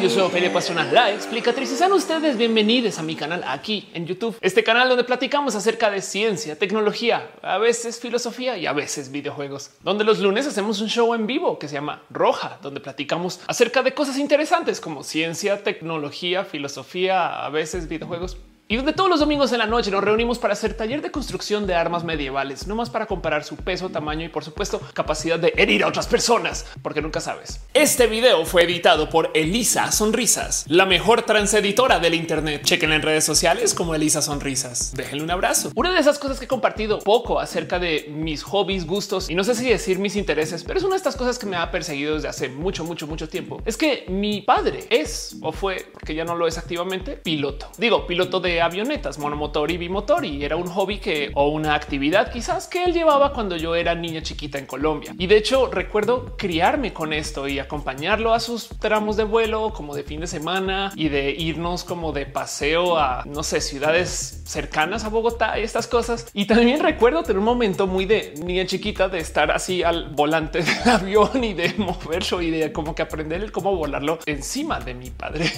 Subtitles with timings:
[0.00, 4.06] yo soy Ophelia Pastrana, la explicatriz y sean ustedes bienvenidos a mi canal aquí en
[4.06, 4.36] YouTube.
[4.40, 9.72] Este canal donde platicamos acerca de ciencia, tecnología, a veces filosofía y a veces videojuegos.
[9.82, 13.82] Donde los lunes hacemos un show en vivo que se llama Roja, donde platicamos acerca
[13.82, 18.36] de cosas interesantes como ciencia, tecnología, filosofía, a veces videojuegos
[18.70, 21.66] y donde todos los domingos en la noche nos reunimos para hacer taller de construcción
[21.66, 25.54] de armas medievales, no más para comparar su peso, tamaño y por supuesto capacidad de
[25.56, 27.62] herir a otras personas, porque nunca sabes.
[27.72, 32.62] Este video fue editado por Elisa Sonrisas, la mejor transeditora del Internet.
[32.62, 34.92] Chequen en redes sociales como Elisa Sonrisas.
[34.94, 35.72] Déjenle un abrazo.
[35.74, 39.44] Una de esas cosas que he compartido poco acerca de mis hobbies, gustos y no
[39.44, 42.16] sé si decir mis intereses, pero es una de estas cosas que me ha perseguido
[42.16, 43.62] desde hace mucho, mucho, mucho tiempo.
[43.64, 47.70] Es que mi padre es o fue, porque ya no lo es activamente, piloto.
[47.78, 52.32] Digo, piloto de avionetas, monomotor y bimotor y era un hobby que o una actividad
[52.32, 55.14] quizás que él llevaba cuando yo era niña chiquita en Colombia.
[55.18, 59.94] Y de hecho recuerdo criarme con esto y acompañarlo a sus tramos de vuelo como
[59.94, 65.04] de fin de semana y de irnos como de paseo a no sé, ciudades cercanas
[65.04, 66.26] a Bogotá y estas cosas.
[66.32, 70.62] Y también recuerdo tener un momento muy de niña chiquita de estar así al volante
[70.62, 75.10] del avión y de moverlo y de como que aprender cómo volarlo encima de mi
[75.10, 75.50] padre.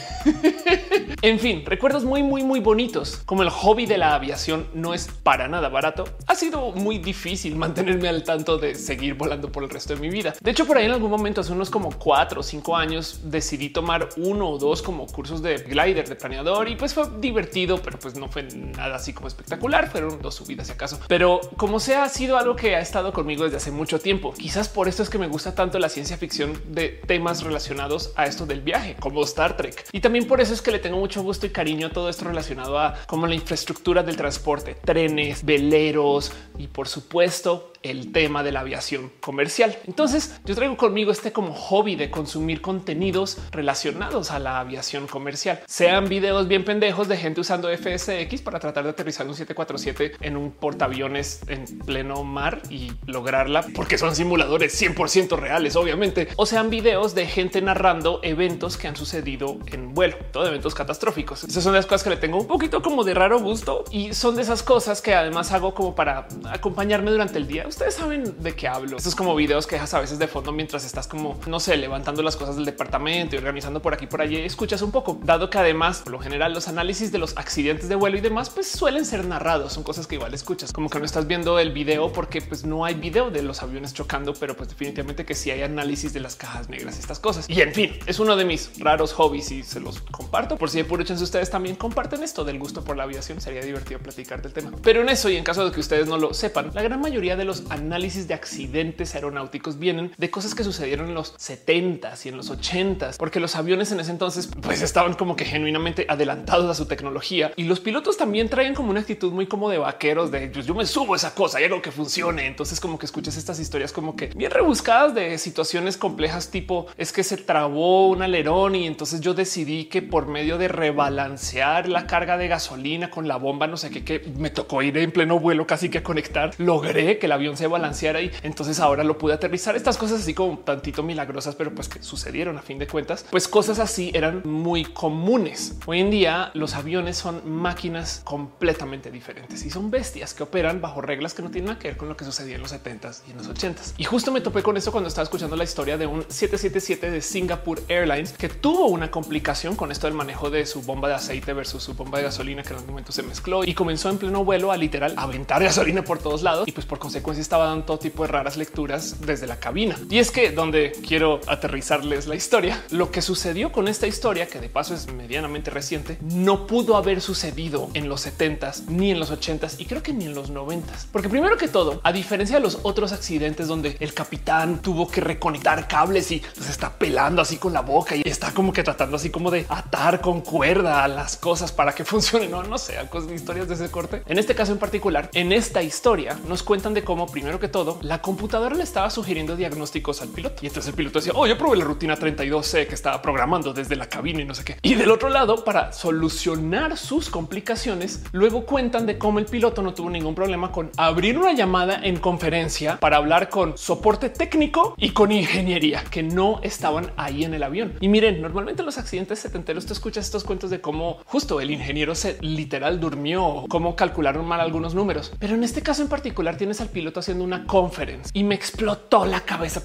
[1.23, 2.90] en fin, recuerdos muy, muy, muy bonitos.
[3.25, 7.55] Como el hobby de la aviación no es para nada barato, ha sido muy difícil
[7.55, 10.35] mantenerme al tanto de seguir volando por el resto de mi vida.
[10.41, 13.71] De hecho, por ahí en algún momento, hace unos como cuatro o cinco años, decidí
[13.71, 17.99] tomar uno o dos como cursos de glider, de planeador y pues fue divertido, pero
[17.99, 19.89] pues no fue nada así como espectacular.
[19.91, 23.45] Fueron dos subidas si acaso, pero como sea, ha sido algo que ha estado conmigo
[23.45, 24.33] desde hace mucho tiempo.
[24.33, 28.27] Quizás por esto es que me gusta tanto la ciencia ficción de temas relacionados a
[28.27, 29.87] esto del viaje, como Star Trek.
[29.93, 32.25] Y también por eso es que le tengo mucho gusto y cariño a todo esto
[32.25, 38.53] relacionado a como la infraestructura del transporte, trenes, veleros y por supuesto el tema de
[38.53, 39.77] la aviación comercial.
[39.87, 45.61] Entonces yo traigo conmigo este como hobby de consumir contenidos relacionados a la aviación comercial,
[45.67, 50.37] sean videos bien pendejos de gente usando FSX para tratar de aterrizar un 747 en
[50.37, 56.71] un portaaviones en pleno mar y lograrla porque son simuladores 100% reales, obviamente, o sean
[56.71, 61.45] videos de gente narrando eventos que han sucedido en vuelo, todo eventos catastróficos.
[61.45, 64.37] Esas son las cosas que le tengo un poquito como de raro gusto y son
[64.37, 67.67] de esas cosas que además hago como para acompañarme durante el día.
[67.71, 68.97] Ustedes saben de qué hablo.
[68.97, 72.21] Estos como videos que dejas a veces de fondo mientras estás como, no sé, levantando
[72.21, 74.39] las cosas del departamento y organizando por aquí por allí.
[74.39, 77.95] Escuchas un poco, dado que además, por lo general, los análisis de los accidentes de
[77.95, 79.73] vuelo y demás, pues suelen ser narrados.
[79.73, 82.85] Son cosas que igual escuchas, como que no estás viendo el video porque pues no
[82.85, 86.35] hay video de los aviones chocando, pero pues definitivamente que sí hay análisis de las
[86.35, 87.49] cajas negras y estas cosas.
[87.49, 90.79] Y en fin, es uno de mis raros hobbies y se los comparto por si
[90.79, 93.41] de puro chance ustedes también comparten esto del gusto por la aviación.
[93.41, 94.73] Sería divertido platicar del tema.
[94.83, 97.37] Pero en eso y en caso de que ustedes no lo sepan, la gran mayoría
[97.37, 102.29] de los análisis de accidentes aeronáuticos vienen de cosas que sucedieron en los 70s y
[102.29, 106.71] en los 80s, porque los aviones en ese entonces pues estaban como que genuinamente adelantados
[106.71, 110.31] a su tecnología y los pilotos también traen como una actitud muy como de vaqueros
[110.31, 112.47] de pues, yo me subo a esa cosa y hago que funcione.
[112.47, 117.13] Entonces como que escuchas estas historias como que bien rebuscadas de situaciones complejas tipo es
[117.13, 122.07] que se trabó un alerón y entonces yo decidí que por medio de rebalancear la
[122.07, 125.39] carga de gasolina con la bomba, no sé qué, que me tocó ir en pleno
[125.39, 129.35] vuelo casi que conectar, logré que el avión se balanceara y entonces ahora lo pude
[129.35, 129.77] aterrizar.
[129.77, 133.49] Estas cosas así como tantito milagrosas, pero pues que sucedieron a fin de cuentas, pues
[133.49, 135.75] cosas así eran muy comunes.
[135.87, 141.01] Hoy en día los aviones son máquinas completamente diferentes y son bestias que operan bajo
[141.01, 143.31] reglas que no tienen nada que ver con lo que sucedía en los 70s y
[143.33, 143.95] en los 80s.
[143.99, 147.21] Y justo me topé con eso cuando estaba escuchando la historia de un 777 de
[147.21, 151.53] Singapore Airlines que tuvo una complicación con esto del manejo de su bomba de aceite
[151.53, 154.45] versus su bomba de gasolina que en algún momento se mezcló y comenzó en pleno
[154.45, 157.99] vuelo a literal aventar gasolina por todos lados y pues por consecuencia estaba dando todo
[157.99, 159.97] tipo de raras lecturas desde la cabina.
[160.09, 164.61] Y es que donde quiero aterrizarles la historia, lo que sucedió con esta historia, que
[164.61, 169.33] de paso es medianamente reciente, no pudo haber sucedido en los 70s ni en los
[169.33, 171.07] 80s y creo que ni en los 90s.
[171.13, 175.21] Porque primero que todo, a diferencia de los otros accidentes donde el capitán tuvo que
[175.21, 179.17] reconectar cables y se está pelando así con la boca y está como que tratando
[179.17, 182.51] así como de atar con cuerda a las cosas para que funcionen.
[182.51, 182.97] No, no sé,
[183.35, 184.23] historias de ese corte.
[184.27, 187.99] En este caso en particular, en esta historia nos cuentan de cómo primero que todo
[188.03, 191.57] la computadora le estaba sugiriendo diagnósticos al piloto y entonces el piloto decía, oh, yo
[191.57, 194.77] probé la rutina 32C que estaba programando desde la cabina y no sé qué.
[194.83, 199.95] Y del otro lado, para solucionar sus complicaciones, luego cuentan de cómo el piloto no
[199.95, 205.11] tuvo ningún problema con abrir una llamada en conferencia para hablar con soporte técnico y
[205.11, 207.95] con ingeniería que no estaban ahí en el avión.
[208.01, 211.71] Y miren, normalmente en los accidentes setenteros te escuchas estos cuentos de cómo justo el
[211.71, 215.33] ingeniero se literal durmió, cómo calcularon mal algunos números.
[215.39, 219.25] Pero en este caso en particular tienes al piloto haciendo una conferencia y me explotó
[219.25, 219.83] la cabeza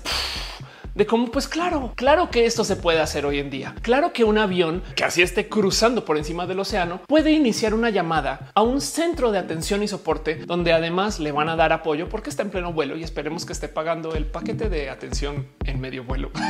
[0.96, 3.76] de cómo, pues claro, claro que esto se puede hacer hoy en día.
[3.82, 7.90] Claro que un avión que así esté cruzando por encima del océano puede iniciar una
[7.90, 12.08] llamada a un centro de atención y soporte donde además le van a dar apoyo
[12.08, 15.82] porque está en pleno vuelo y esperemos que esté pagando el paquete de atención en
[15.82, 16.32] medio vuelo.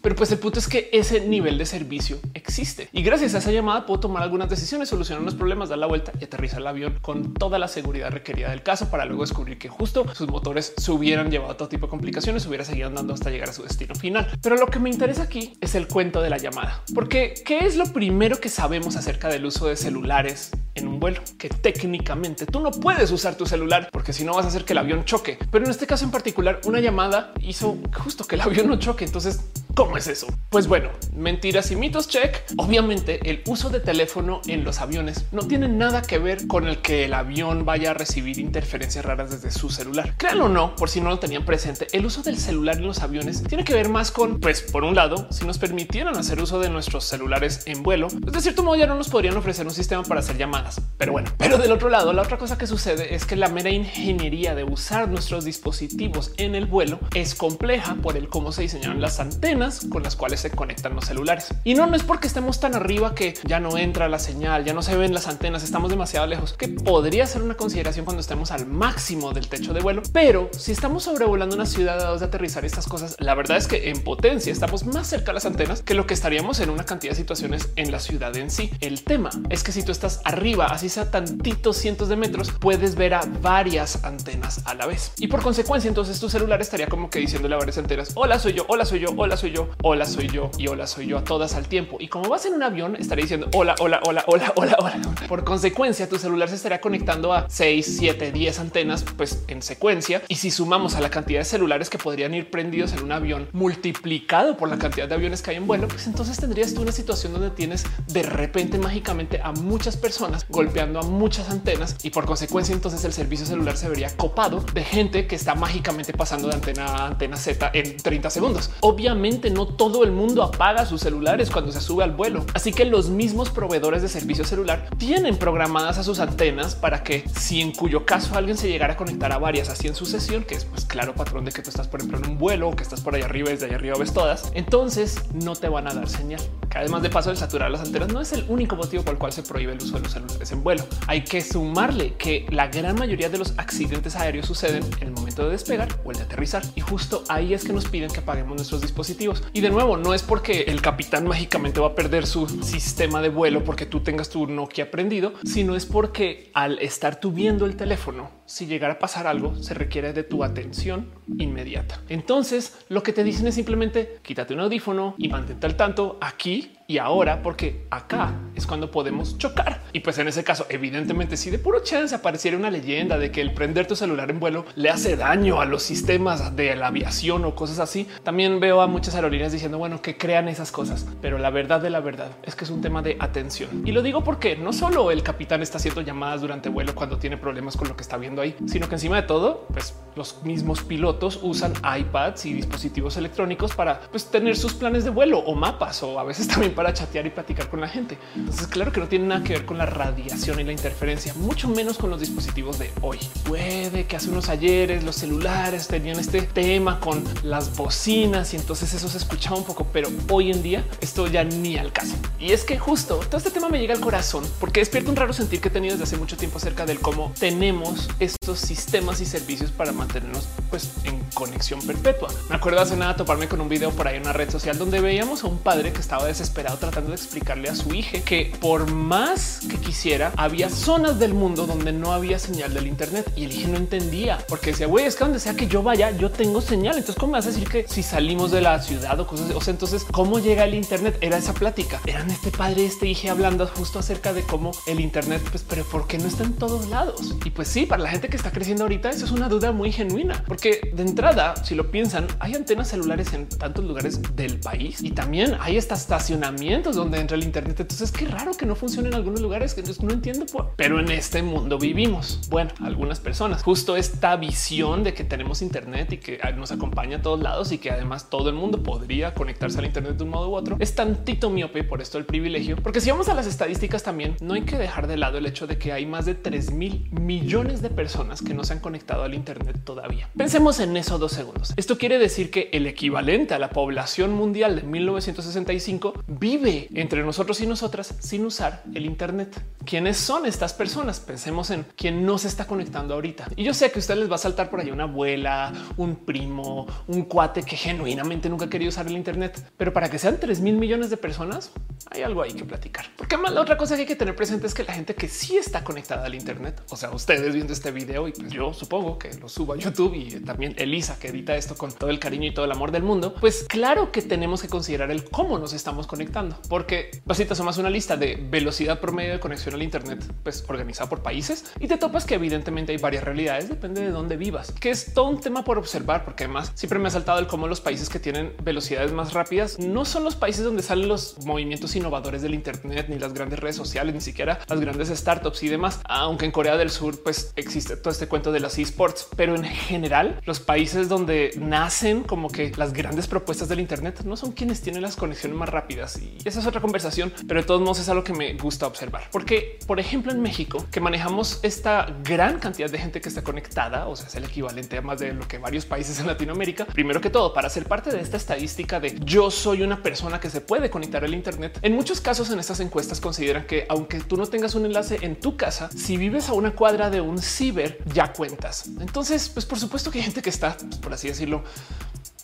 [0.00, 3.52] Pero pues el punto es que ese nivel de servicio existe y gracias a esa
[3.52, 6.98] llamada puedo tomar algunas decisiones, solucionar los problemas, dar la vuelta y aterrizar el avión
[7.00, 10.90] con toda la seguridad requerida del caso para luego descubrir que justo sus motores se
[10.90, 13.81] hubieran llevado a todo tipo de complicaciones, hubiera seguido andando hasta llegar a su destino
[13.94, 14.28] final.
[14.40, 17.76] Pero lo que me interesa aquí es el cuento de la llamada, porque ¿qué es
[17.76, 21.20] lo primero que sabemos acerca del uso de celulares en un vuelo?
[21.38, 24.72] Que técnicamente tú no puedes usar tu celular porque si no vas a hacer que
[24.72, 25.38] el avión choque.
[25.50, 29.04] Pero en este caso en particular, una llamada hizo justo que el avión no choque.
[29.04, 29.40] Entonces,
[29.74, 30.26] ¿Cómo es eso?
[30.50, 32.42] Pues bueno, mentiras y mitos check.
[32.58, 36.82] Obviamente el uso de teléfono en los aviones no tiene nada que ver con el
[36.82, 40.14] que el avión vaya a recibir interferencias raras desde su celular.
[40.18, 43.00] Créanlo o no, por si no lo tenían presente, el uso del celular en los
[43.00, 46.60] aviones tiene que ver más con, pues por un lado, si nos permitieran hacer uso
[46.60, 49.72] de nuestros celulares en vuelo, pues de cierto modo ya no nos podrían ofrecer un
[49.72, 50.80] sistema para hacer llamadas.
[50.98, 53.70] Pero bueno, pero del otro lado, la otra cosa que sucede es que la mera
[53.70, 59.00] ingeniería de usar nuestros dispositivos en el vuelo es compleja por el cómo se diseñaron
[59.00, 61.48] las antenas con las cuales se conectan los celulares.
[61.64, 64.74] Y no, no es porque estemos tan arriba que ya no entra la señal, ya
[64.74, 68.50] no se ven las antenas, estamos demasiado lejos, que podría ser una consideración cuando estemos
[68.50, 70.02] al máximo del techo de vuelo.
[70.12, 73.61] Pero si estamos sobrevolando una ciudad a dos de aterrizar estas cosas, la verdad es
[73.66, 76.84] que en potencia estamos más cerca de las antenas que lo que estaríamos en una
[76.84, 78.70] cantidad de situaciones en la ciudad en sí.
[78.80, 82.94] El tema es que si tú estás arriba, así sea tantitos cientos de metros, puedes
[82.94, 85.12] ver a varias antenas a la vez.
[85.18, 88.54] Y por consecuencia, entonces tu celular estaría como que diciéndole a varias antenas, hola soy
[88.54, 91.24] yo, hola soy yo, hola soy yo, hola soy yo y hola soy yo a
[91.24, 91.96] todas al tiempo.
[92.00, 95.00] Y como vas en un avión, estaría diciendo hola, hola, hola, hola, hola, hola.
[95.28, 100.22] Por consecuencia, tu celular se estará conectando a 6, 7, 10 antenas, pues en secuencia.
[100.28, 103.48] Y si sumamos a la cantidad de celulares que podrían ir prendidos en un avión
[103.52, 106.92] multiplicado por la cantidad de aviones que hay en vuelo, pues entonces tendrías tú una
[106.92, 112.24] situación donde tienes de repente mágicamente a muchas personas golpeando a muchas antenas y por
[112.24, 116.54] consecuencia entonces el servicio celular se vería copado de gente que está mágicamente pasando de
[116.54, 118.70] antena a antena Z en 30 segundos.
[118.80, 122.44] Obviamente no todo el mundo apaga sus celulares cuando se sube al vuelo.
[122.54, 127.24] Así que los mismos proveedores de servicio celular tienen programadas a sus antenas para que
[127.38, 130.54] si en cuyo caso alguien se llegara a conectar a varias así en sucesión, que
[130.54, 132.82] es pues claro patrón de que tú estás por ejemplo en un vuelo o que
[132.82, 136.08] estás por allá arriba desde allá arriba ves todas, entonces no te van a dar
[136.08, 136.40] señal.
[136.70, 139.18] Que además de paso de saturar las antenas no es el único motivo por el
[139.18, 140.84] cual se prohíbe el uso de los celulares en vuelo.
[141.06, 145.44] Hay que sumarle que la gran mayoría de los accidentes aéreos suceden en el momento
[145.44, 148.56] de despegar o el de aterrizar y justo ahí es que nos piden que apaguemos
[148.56, 152.46] nuestros dispositivos y de nuevo, no es porque el capitán mágicamente va a perder su
[152.62, 157.32] sistema de vuelo porque tú tengas tu Nokia prendido, sino es porque al estar tú
[157.32, 161.08] viendo el teléfono, si llegara a pasar algo, se requiere de tu atención
[161.38, 162.02] inmediata.
[162.10, 166.76] Entonces, lo que te dicen es simplemente quítate un audífono y mantente al tanto aquí
[166.86, 169.82] y ahora, porque acá es cuando podemos chocar.
[169.92, 173.40] Y pues en ese caso, evidentemente, si de puro chance apareciera una leyenda de que
[173.40, 177.44] el prender tu celular en vuelo le hace daño a los sistemas de la aviación
[177.44, 181.06] o cosas así, también veo a muchas aerolíneas diciendo, bueno, que crean esas cosas.
[181.20, 183.82] Pero la verdad de la verdad es que es un tema de atención.
[183.86, 187.36] Y lo digo porque no solo el capitán está haciendo llamadas durante vuelo cuando tiene
[187.36, 190.82] problemas con lo que está viendo ahí, sino que encima de todo, pues los mismos
[190.82, 196.02] pilotos usan iPads y dispositivos electrónicos para pues, tener sus planes de vuelo o mapas
[196.02, 198.18] o a veces también para chatear y platicar con la gente.
[198.36, 201.68] Entonces, claro que no tiene nada que ver con la radiación y la interferencia, mucho
[201.68, 203.18] menos con los dispositivos de hoy.
[203.44, 208.92] Puede que hace unos ayeres los celulares tenían este tema con las bocinas y entonces
[208.94, 212.14] eso se escuchaba un poco, pero hoy en día esto ya ni al caso.
[212.38, 215.32] Y es que justo todo este tema me llega al corazón porque despierta un raro
[215.32, 219.26] sentir que he tenido desde hace mucho tiempo acerca del cómo tenemos estos sistemas y
[219.26, 222.28] servicios para mantenernos pues en conexión perpetua.
[222.48, 225.00] Me acuerdo hace nada toparme con un video por ahí en una red social donde
[225.00, 228.90] veíamos a un padre que estaba desesperado tratando de explicarle a su hija que por
[228.90, 233.52] más que quisiera, había zonas del mundo donde no había señal del Internet y el
[233.52, 236.60] hijo no entendía porque decía, güey, es que donde sea que yo vaya, yo tengo
[236.60, 236.96] señal.
[236.96, 239.50] Entonces, ¿cómo vas a decir que si salimos de la ciudad o cosas?
[239.54, 241.18] O sea, entonces, ¿cómo llega el Internet?
[241.20, 242.00] Era esa plática.
[242.06, 246.06] Eran este padre este hijo hablando justo acerca de cómo el Internet, pues, pero ¿por
[246.06, 247.34] qué no está en todos lados?
[247.44, 249.92] Y pues sí, para la gente que está creciendo ahorita, eso es una duda muy
[249.92, 255.02] genuina, porque de entrada, si lo piensan, hay antenas celulares en tantos lugares del país
[255.02, 256.51] y también hay esta estacionamiento
[256.92, 257.80] donde entra el Internet.
[257.80, 261.42] Entonces, qué raro que no funcione en algunos lugares que no entiendo, pero en este
[261.42, 262.40] mundo vivimos.
[262.50, 267.22] Bueno, algunas personas, justo esta visión de que tenemos Internet y que nos acompaña a
[267.22, 270.50] todos lados y que además todo el mundo podría conectarse al Internet de un modo
[270.50, 272.76] u otro, es tantito miope por esto el privilegio.
[272.76, 275.66] Porque si vamos a las estadísticas también, no hay que dejar de lado el hecho
[275.66, 279.22] de que hay más de 3 mil millones de personas que no se han conectado
[279.22, 280.28] al Internet todavía.
[280.36, 281.72] Pensemos en eso dos segundos.
[281.76, 287.60] Esto quiere decir que el equivalente a la población mundial de 1965 vive entre nosotros
[287.60, 289.62] y nosotras sin usar el Internet.
[289.84, 291.20] ¿Quiénes son estas personas?
[291.20, 293.46] Pensemos en quién no se está conectando ahorita.
[293.54, 296.16] Y yo sé que a ustedes les va a saltar por ahí una abuela, un
[296.16, 300.40] primo, un cuate que genuinamente nunca ha querido usar el Internet, pero para que sean
[300.40, 301.70] 3 mil millones de personas,
[302.10, 303.06] hay algo ahí que platicar.
[303.16, 305.28] Porque más la otra cosa que hay que tener presente es que la gente que
[305.28, 309.16] sí está conectada al Internet, o sea, ustedes viendo este video y pues yo supongo
[309.16, 312.48] que lo subo a YouTube y también Elisa que edita esto con todo el cariño
[312.48, 315.72] y todo el amor del mundo, pues claro que tenemos que considerar el cómo nos
[315.72, 316.31] estamos conectando,
[316.68, 321.22] porque básicamente somos una lista de velocidad promedio de conexión al Internet, pues organizada por
[321.22, 325.12] países y te topas que evidentemente hay varias realidades, depende de dónde vivas, que es
[325.12, 328.08] todo un tema por observar, porque además siempre me ha saltado el cómo los países
[328.08, 332.54] que tienen velocidades más rápidas no son los países donde salen los movimientos innovadores del
[332.54, 336.00] Internet, ni las grandes redes sociales, ni siquiera las grandes startups y demás.
[336.04, 339.64] Aunque en Corea del Sur, pues existe todo este cuento de las esports, pero en
[339.64, 344.80] general, los países donde nacen como que las grandes propuestas del Internet no son quienes
[344.80, 346.21] tienen las conexiones más rápidas.
[346.22, 349.28] Y esa es otra conversación, pero de todos modos es algo que me gusta observar,
[349.30, 354.06] porque, por ejemplo, en México, que manejamos esta gran cantidad de gente que está conectada,
[354.08, 356.86] o sea, es el equivalente a más de lo que varios países en Latinoamérica.
[356.86, 360.50] Primero que todo, para ser parte de esta estadística de yo soy una persona que
[360.50, 364.36] se puede conectar al Internet, en muchos casos en estas encuestas consideran que aunque tú
[364.36, 367.98] no tengas un enlace en tu casa, si vives a una cuadra de un ciber,
[368.12, 368.90] ya cuentas.
[369.00, 371.64] Entonces, pues por supuesto que hay gente que está, pues, por así decirlo,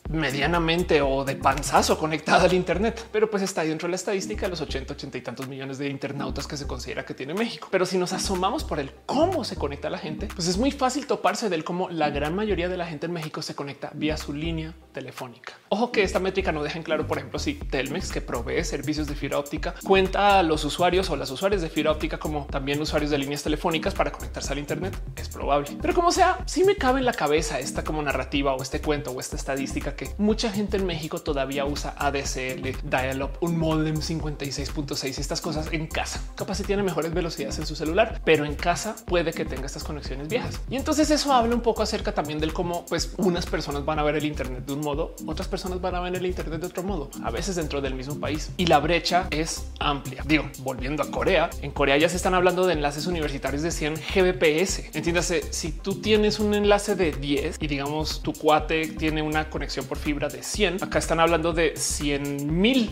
[0.09, 4.51] medianamente o de panzazo conectada al Internet, pero pues está dentro de la estadística de
[4.51, 7.69] los 80, 80 y tantos millones de internautas que se considera que tiene México.
[7.71, 11.07] Pero si nos asomamos por el cómo se conecta la gente, pues es muy fácil
[11.07, 14.33] toparse del cómo la gran mayoría de la gente en México se conecta vía su
[14.33, 15.53] línea telefónica.
[15.69, 19.07] Ojo que esta métrica no deja en claro, por ejemplo, si Telmex, que provee servicios
[19.07, 22.81] de fibra óptica, cuenta a los usuarios o las usuarias de fibra óptica como también
[22.81, 25.01] usuarios de líneas telefónicas para conectarse al Internet.
[25.15, 28.63] Es probable, pero como sea, si me cabe en la cabeza esta como narrativa o
[28.63, 33.57] este cuento o esta estadística que mucha gente en México todavía usa ADSL, dial-up, un
[33.57, 36.21] modem 56.6 y estas cosas en casa.
[36.35, 39.85] Capaz si tiene mejores velocidades en su celular, pero en casa puede que tenga estas
[39.85, 40.61] conexiones viejas.
[40.69, 44.03] Y entonces eso habla un poco acerca también del cómo pues unas personas van a
[44.03, 46.83] ver el Internet de un modo, otras personas van a ver el Internet de otro
[46.83, 48.51] modo, a veces dentro del mismo país.
[48.57, 50.23] Y la brecha es amplia.
[50.27, 53.95] Digo, volviendo a Corea, en Corea ya se están hablando de enlaces universitarios de 100
[54.15, 54.95] Gbps.
[54.95, 59.85] Entiéndase, si tú tienes un enlace de 10 y digamos tu cuate tiene una conexión
[59.85, 60.83] por fibra de 100.
[60.83, 62.91] Acá están hablando de 100 mil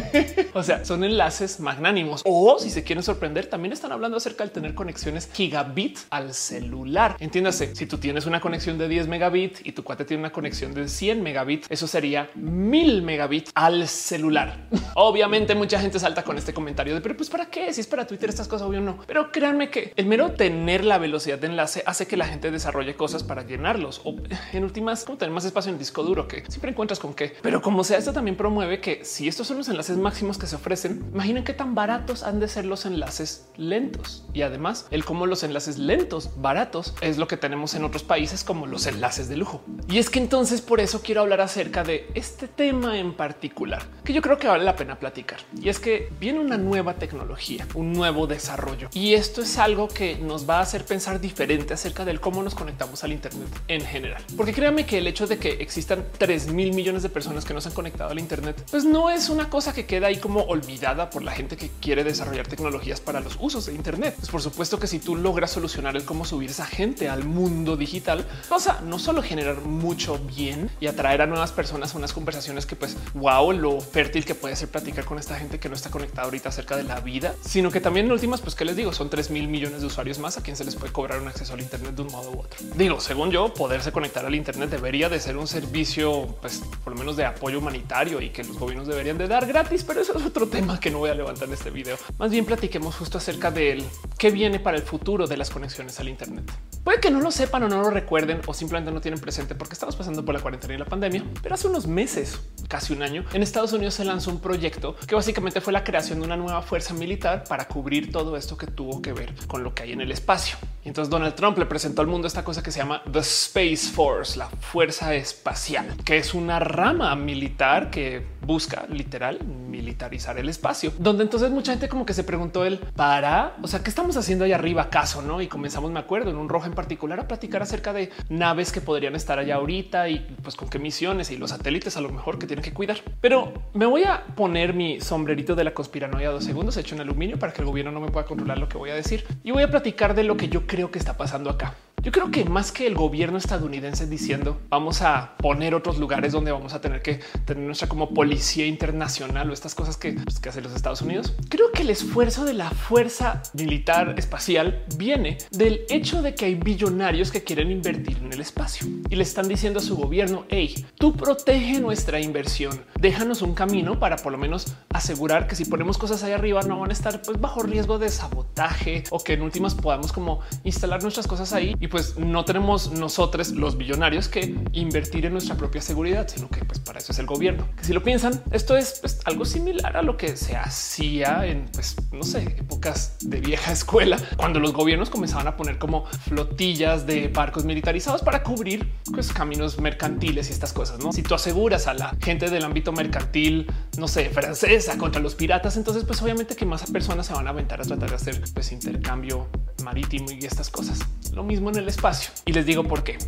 [0.54, 2.22] o sea, son enlaces magnánimos.
[2.24, 7.16] O si se quieren sorprender, también están hablando acerca de tener conexiones gigabit al celular.
[7.20, 10.74] Entiéndase, si tú tienes una conexión de 10 megabit y tu cuate tiene una conexión
[10.74, 14.68] de 100 megabit, eso sería mil megabit al celular.
[14.94, 17.72] Obviamente mucha gente salta con este comentario de, pero pues para qué?
[17.72, 18.98] Si es para Twitter estas cosas, obvio no.
[19.06, 22.94] Pero créanme que el mero tener la velocidad de enlace hace que la gente desarrolle
[22.94, 24.16] cosas para llenarlos o
[24.52, 27.34] en últimas, como tener más espacio en el disco duro que siempre encuentras con qué.
[27.42, 30.56] Pero como sea, esto también promueve que si estos son los enlaces máximos que se
[30.56, 34.24] ofrecen, imaginen qué tan baratos han de ser los enlaces lentos.
[34.32, 38.42] Y además, el cómo los enlaces lentos, baratos, es lo que tenemos en otros países
[38.42, 39.62] como los enlaces de lujo.
[39.88, 44.14] Y es que entonces por eso quiero hablar acerca de este tema en particular, que
[44.14, 45.40] yo creo que vale la pena platicar.
[45.60, 48.88] Y es que viene una nueva tecnología, un nuevo desarrollo.
[48.94, 52.54] Y esto es algo que nos va a hacer pensar diferente acerca del cómo nos
[52.54, 54.22] conectamos al Internet en general.
[54.38, 57.60] Porque créanme que el hecho de que existan 3 mil millones de personas que no
[57.60, 61.10] se han conectado al Internet, pues no es una cosa que queda ahí como olvidada
[61.10, 64.14] por la gente que quiere desarrollar tecnologías para los usos de Internet.
[64.18, 67.76] Pues por supuesto que si tú logras solucionar el cómo subir esa gente al mundo
[67.76, 72.66] digital, vas no solo generar mucho bien y atraer a nuevas personas a unas conversaciones
[72.66, 75.90] que pues wow, lo fértil que puede ser platicar con esta gente que no está
[75.90, 78.92] conectada ahorita acerca de la vida, sino que también en últimas, pues que les digo,
[78.92, 81.54] son 3 mil millones de usuarios más a quien se les puede cobrar un acceso
[81.54, 82.58] al Internet de un modo u otro.
[82.76, 86.98] Digo, según yo, poderse conectar al Internet debería de ser un servicio, pues por lo
[86.98, 90.24] menos de apoyo humanitario y que los gobiernos deberían de dar gratis, pero eso es
[90.24, 91.96] otro tema que no voy a levantar en este video.
[92.18, 93.84] Más bien platiquemos justo acerca del
[94.18, 96.50] qué viene para el futuro de las conexiones al Internet.
[96.84, 99.74] Puede que no lo sepan o no lo recuerden o simplemente no tienen presente porque
[99.74, 103.24] estamos pasando por la cuarentena y la pandemia, pero hace unos meses, casi un año,
[103.32, 106.62] en Estados Unidos se lanzó un proyecto que básicamente fue la creación de una nueva
[106.62, 110.00] fuerza militar para cubrir todo esto que tuvo que ver con lo que hay en
[110.00, 110.56] el espacio.
[110.84, 113.92] Y entonces Donald Trump le presentó al mundo esta cosa que se llama The Space
[113.92, 120.92] Force, la fuerza espacial, que es una rama militar que busca literal militarizar el espacio,
[120.98, 124.44] donde entonces mucha gente como que se preguntó él para, o sea, ¿qué estamos haciendo
[124.44, 125.22] ahí arriba acaso?
[125.22, 125.40] No?
[125.40, 128.80] Y comenzamos, me acuerdo, en un rojo en particular a platicar acerca de naves que
[128.80, 132.38] podrían estar allá ahorita y pues con qué misiones y los satélites a lo mejor
[132.40, 132.98] que tienen que cuidar.
[133.20, 137.38] Pero me voy a poner mi sombrerito de la conspiranoia dos segundos hecho en aluminio
[137.38, 139.62] para que el gobierno no me pueda controlar lo que voy a decir y voy
[139.62, 141.74] a platicar de lo que yo creo que está pasando acá.
[142.02, 146.50] Yo creo que más que el gobierno estadounidense diciendo vamos a poner otros lugares donde
[146.50, 150.48] vamos a tener que tener nuestra como policía internacional o estas cosas que, pues, que
[150.48, 155.82] hacen los Estados Unidos, creo que el esfuerzo de la fuerza militar espacial viene del
[155.90, 159.78] hecho de que hay billonarios que quieren invertir en el espacio y le están diciendo
[159.78, 164.74] a su gobierno, hey, tú protege nuestra inversión, déjanos un camino para por lo menos
[164.88, 168.08] asegurar que si ponemos cosas ahí arriba no van a estar pues, bajo riesgo de
[168.08, 172.90] sabotaje o que en últimas podamos como instalar nuestras cosas ahí y pues no tenemos
[172.90, 177.18] nosotros los billonarios que invertir en nuestra propia seguridad, sino que pues para eso es
[177.18, 177.68] el gobierno.
[177.76, 181.66] Que si lo piensan, esto es pues, algo similar a lo que se hacía en
[181.70, 187.06] pues no sé, épocas de vieja escuela, cuando los gobiernos comenzaban a poner como flotillas
[187.06, 190.98] de barcos militarizados para cubrir pues, caminos mercantiles y estas cosas.
[190.98, 195.34] No, si tú aseguras a la gente del ámbito mercantil, no sé, francesa contra los
[195.34, 198.42] piratas, entonces pues obviamente que más personas se van a aventar a tratar de hacer
[198.54, 199.46] pues intercambio
[199.82, 201.00] marítimo y estas cosas.
[201.32, 202.30] Lo mismo en el espacio.
[202.44, 203.18] Y les digo por qué.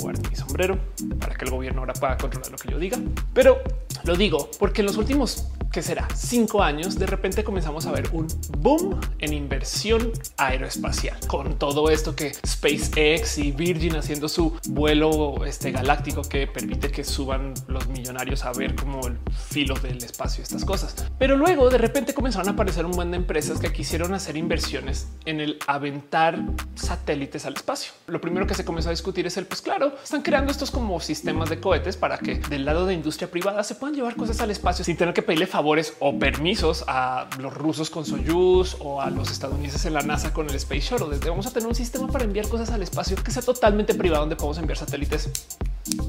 [0.00, 0.78] Guardo mi sombrero
[1.18, 2.98] para que el gobierno ahora pueda controlar lo que yo diga.
[3.34, 3.58] Pero
[4.04, 8.08] lo digo porque en los últimos que será cinco años, de repente comenzamos a ver
[8.12, 8.26] un
[8.58, 15.70] boom en inversión aeroespacial con todo esto que SpaceX y Virgin haciendo su vuelo este
[15.70, 20.64] galáctico que permite que suban los millonarios a ver como el filo del espacio, estas
[20.64, 21.06] cosas.
[21.18, 25.08] Pero luego de repente comenzaron a aparecer un buen de empresas que quisieron hacer inversiones
[25.24, 26.42] en el aventar
[26.74, 27.92] satélites al espacio.
[28.06, 30.98] Lo primero que se comenzó a discutir es el pues claro, están creando estos como
[31.00, 34.50] sistemas de cohetes para que del lado de industria privada se puedan llevar cosas al
[34.50, 39.10] espacio sin tener que pedirle favores o permisos a los rusos con Soyuz o a
[39.10, 41.08] los estadounidenses en la NASA con el Space Shuttle.
[41.08, 44.20] Desde vamos a tener un sistema para enviar cosas al espacio que sea totalmente privado,
[44.20, 45.48] donde podemos enviar satélites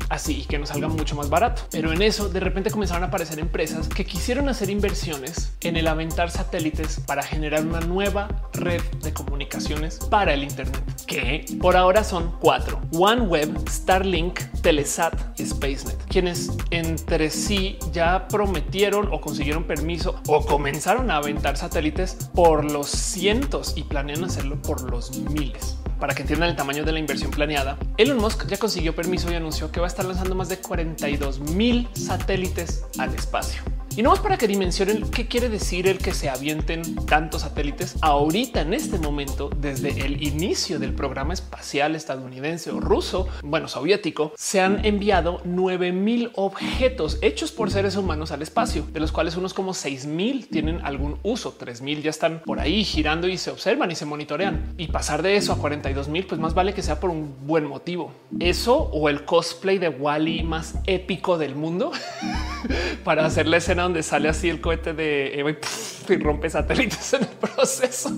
[0.10, 1.64] así que nos salga mucho más barato.
[1.72, 5.88] Pero en eso de repente comenzaron a aparecer empresas que quisieron hacer inversiones en el
[5.88, 12.04] aventar satélites para generar una nueva red de comunicaciones para el Internet, que por ahora
[12.04, 20.46] son cuatro: OneWeb, Starlink, Telesat SpaceNet, quienes entre sí ya prometieron o consiguieron permiso o
[20.46, 26.22] comenzaron a aventar satélites por los cientos y planean hacerlo por los miles para que
[26.22, 29.80] entiendan el tamaño de la inversión planeada, Elon Musk ya consiguió permiso y anunció que
[29.80, 33.62] va a estar lanzando más de 42 mil satélites al espacio.
[33.95, 37.97] Y no más para que dimensionen qué quiere decir el que se avienten tantos satélites
[38.02, 44.34] ahorita en este momento, desde el inicio del programa espacial estadounidense o ruso, bueno, soviético,
[44.38, 49.36] se han enviado 9 mil objetos hechos por seres humanos al espacio, de los cuales
[49.36, 53.38] unos como 6 mil tienen algún uso, 3 mil ya están por ahí girando y
[53.38, 54.73] se observan y se monitorean.
[54.78, 57.65] Y pasar de eso a 42 mil, pues más vale que sea por un buen
[57.65, 58.12] motivo.
[58.39, 61.91] Eso o el cosplay de Wally más épico del mundo
[63.04, 67.24] para hacer la escena donde sale así el cohete de Eva y, rompe satélites en
[67.24, 68.15] el proceso.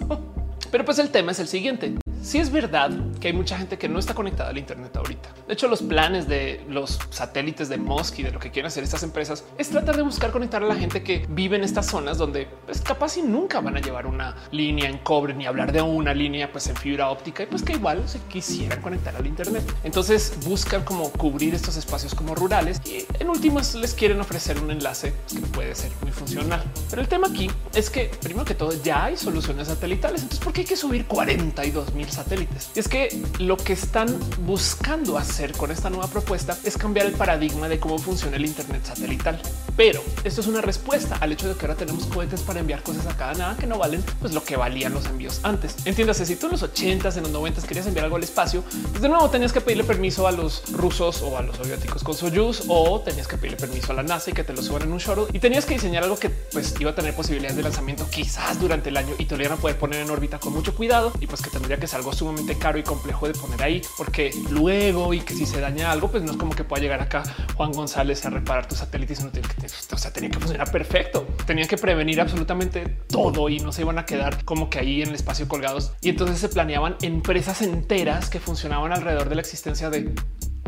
[0.71, 1.95] Pero pues el tema es el siguiente.
[2.21, 5.29] Si es verdad que hay mucha gente que no está conectada al Internet ahorita.
[5.47, 8.84] De hecho, los planes de los satélites de Musk y de lo que quieren hacer
[8.84, 12.19] estas empresas es tratar de buscar conectar a la gente que vive en estas zonas
[12.19, 15.71] donde es pues, capaz y nunca van a llevar una línea en cobre ni hablar
[15.71, 19.25] de una línea pues en fibra óptica y pues que igual se quisieran conectar al
[19.25, 19.63] Internet.
[19.84, 24.69] Entonces buscan como cubrir estos espacios como rurales y en últimas les quieren ofrecer un
[24.69, 26.63] enlace que puede ser muy funcional.
[26.88, 30.21] Pero el tema aquí es que primero que todo ya hay soluciones satelitales.
[30.21, 32.69] Entonces, ¿por qué hay que subir 42 mil satélites.
[32.76, 34.08] Y es que lo que están
[34.45, 38.86] buscando hacer con esta nueva propuesta es cambiar el paradigma de cómo funciona el Internet
[38.86, 39.39] satelital.
[39.78, 43.06] Pero esto es una respuesta al hecho de que ahora tenemos cohetes para enviar cosas
[43.08, 45.76] a cada nada que no valen pues lo que valían los envíos antes.
[45.86, 49.02] Entiéndase, si tú en los 80s, en los 90s querías enviar algo al espacio, pues
[49.02, 52.63] de nuevo tenías que pedirle permiso a los rusos o a los soviéticos con Soyuz
[52.67, 55.00] o tenías que pedirle permiso a la NASA y que te lo suban en un
[55.00, 58.60] shuttle y tenías que diseñar algo que pues iba a tener posibilidades de lanzamiento quizás
[58.60, 61.12] durante el año y te lo iban a poder poner en órbita con mucho cuidado
[61.19, 64.31] y pues que tendría que ser algo sumamente caro y complejo de poner ahí, porque
[64.49, 67.21] luego y que si se daña algo, pues no es como que pueda llegar acá
[67.55, 69.23] Juan González a reparar tus satélites.
[69.23, 71.27] No tiene que, o sea, tenía que funcionar perfecto.
[71.45, 75.09] Tenían que prevenir absolutamente todo y no se iban a quedar como que ahí en
[75.09, 75.91] el espacio colgados.
[76.01, 80.11] Y entonces se planeaban empresas enteras que funcionaban alrededor de la existencia de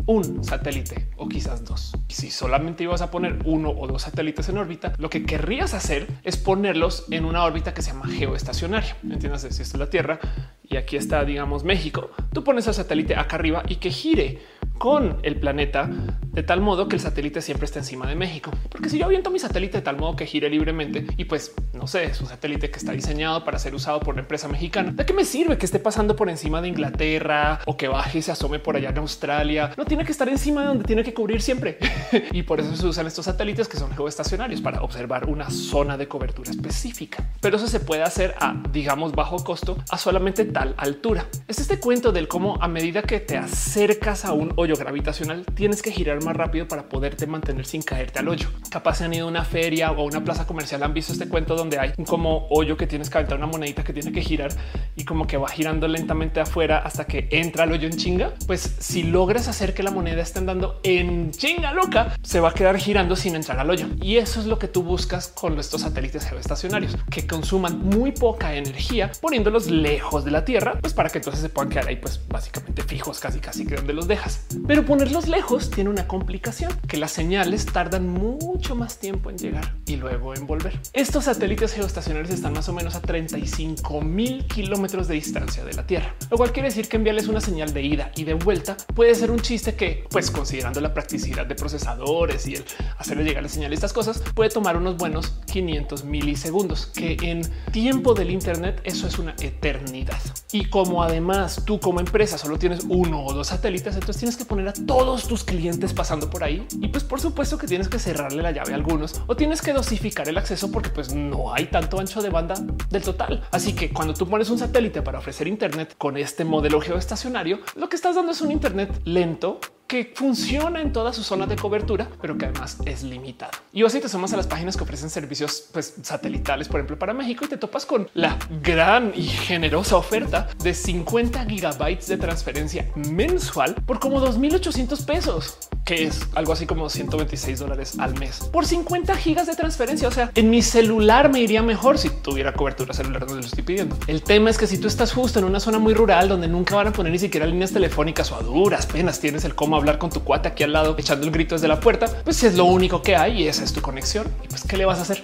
[0.06, 1.92] un satélite o quizás dos.
[2.08, 6.06] Si solamente ibas a poner uno o dos satélites en órbita, lo que querrías hacer
[6.22, 8.96] es ponerlos en una órbita que se llama geoestacionaria.
[9.02, 9.42] Entiendes?
[9.42, 10.18] Si esto es la Tierra
[10.62, 14.42] y aquí está, digamos, México, tú pones el satélite acá arriba y que gire
[14.78, 15.90] con el planeta
[16.34, 18.50] de tal modo que el satélite siempre está encima de México.
[18.68, 21.86] Porque si yo aviento mi satélite de tal modo que gire libremente y pues no
[21.86, 25.06] sé, es un satélite que está diseñado para ser usado por una empresa mexicana, ¿de
[25.06, 28.32] qué me sirve que esté pasando por encima de Inglaterra o que baje y se
[28.32, 29.72] asome por allá en Australia?
[29.76, 31.78] No tiene que estar encima de donde tiene que cubrir siempre.
[32.32, 36.08] y por eso se usan estos satélites que son geoestacionarios para observar una zona de
[36.08, 37.24] cobertura específica.
[37.40, 41.26] Pero eso se puede hacer a, digamos, bajo costo a solamente tal altura.
[41.46, 45.92] Es este cuento del cómo a medida que te acercas a un gravitacional, tienes que
[45.92, 48.48] girar más rápido para poderte mantener sin caerte al hoyo.
[48.70, 51.28] Capaz se han ido a una feria o a una plaza comercial, han visto este
[51.28, 54.50] cuento donde hay como hoyo que tienes que aventar una monedita que tiene que girar
[54.96, 58.32] y como que va girando lentamente afuera hasta que entra al hoyo en chinga.
[58.46, 62.54] Pues si logras hacer que la moneda esté andando en chinga loca, se va a
[62.54, 63.86] quedar girando sin entrar al hoyo.
[64.00, 68.54] Y eso es lo que tú buscas con estos satélites geoestacionarios, que consuman muy poca
[68.54, 72.20] energía poniéndolos lejos de la Tierra, pues para que entonces se puedan quedar ahí, pues
[72.28, 74.46] básicamente fijos, casi casi que donde los dejas.
[74.66, 79.74] Pero ponerlos lejos tiene una complicación, que las señales tardan mucho más tiempo en llegar
[79.86, 80.80] y luego en volver.
[80.92, 85.86] Estos satélites geoestacionarios están más o menos a 35 mil kilómetros de distancia de la
[85.86, 89.14] Tierra, lo cual quiere decir que enviarles una señal de ida y de vuelta puede
[89.14, 92.64] ser un chiste que, pues considerando la practicidad de procesadores y el
[92.98, 97.42] hacerle llegar la señal y estas cosas, puede tomar unos buenos 500 milisegundos, que en
[97.72, 100.20] tiempo del Internet eso es una eternidad.
[100.52, 104.43] Y como además tú como empresa solo tienes uno o dos satélites, entonces tienes que
[104.44, 107.98] poner a todos tus clientes pasando por ahí y pues por supuesto que tienes que
[107.98, 111.66] cerrarle la llave a algunos o tienes que dosificar el acceso porque pues no hay
[111.66, 112.54] tanto ancho de banda
[112.90, 113.46] del total.
[113.50, 117.88] Así que cuando tú pones un satélite para ofrecer Internet con este modelo geoestacionario, lo
[117.88, 119.60] que estás dando es un Internet lento
[119.94, 123.52] que funciona en toda su zona de cobertura, pero que además es limitado.
[123.72, 127.14] Y así te sumas a las páginas que ofrecen servicios pues, satelitales, por ejemplo, para
[127.14, 132.90] México y te topas con la gran y generosa oferta de 50 gigabytes de transferencia
[133.08, 138.66] mensual por como 2800 pesos, que es algo así como 126 dólares al mes por
[138.66, 140.08] 50 gigas de transferencia.
[140.08, 143.62] O sea, en mi celular me iría mejor si tuviera cobertura celular donde lo estoy
[143.62, 143.96] pidiendo.
[144.08, 146.74] El tema es que si tú estás justo en una zona muy rural donde nunca
[146.74, 149.98] van a poner ni siquiera líneas telefónicas o a duras penas tienes el cómo hablar
[149.98, 152.56] con tu cuate aquí al lado echando el grito desde la puerta, pues si es
[152.56, 154.26] lo único que hay y esa es tu conexión.
[154.48, 155.20] Pues, ¿qué le vas a hacer?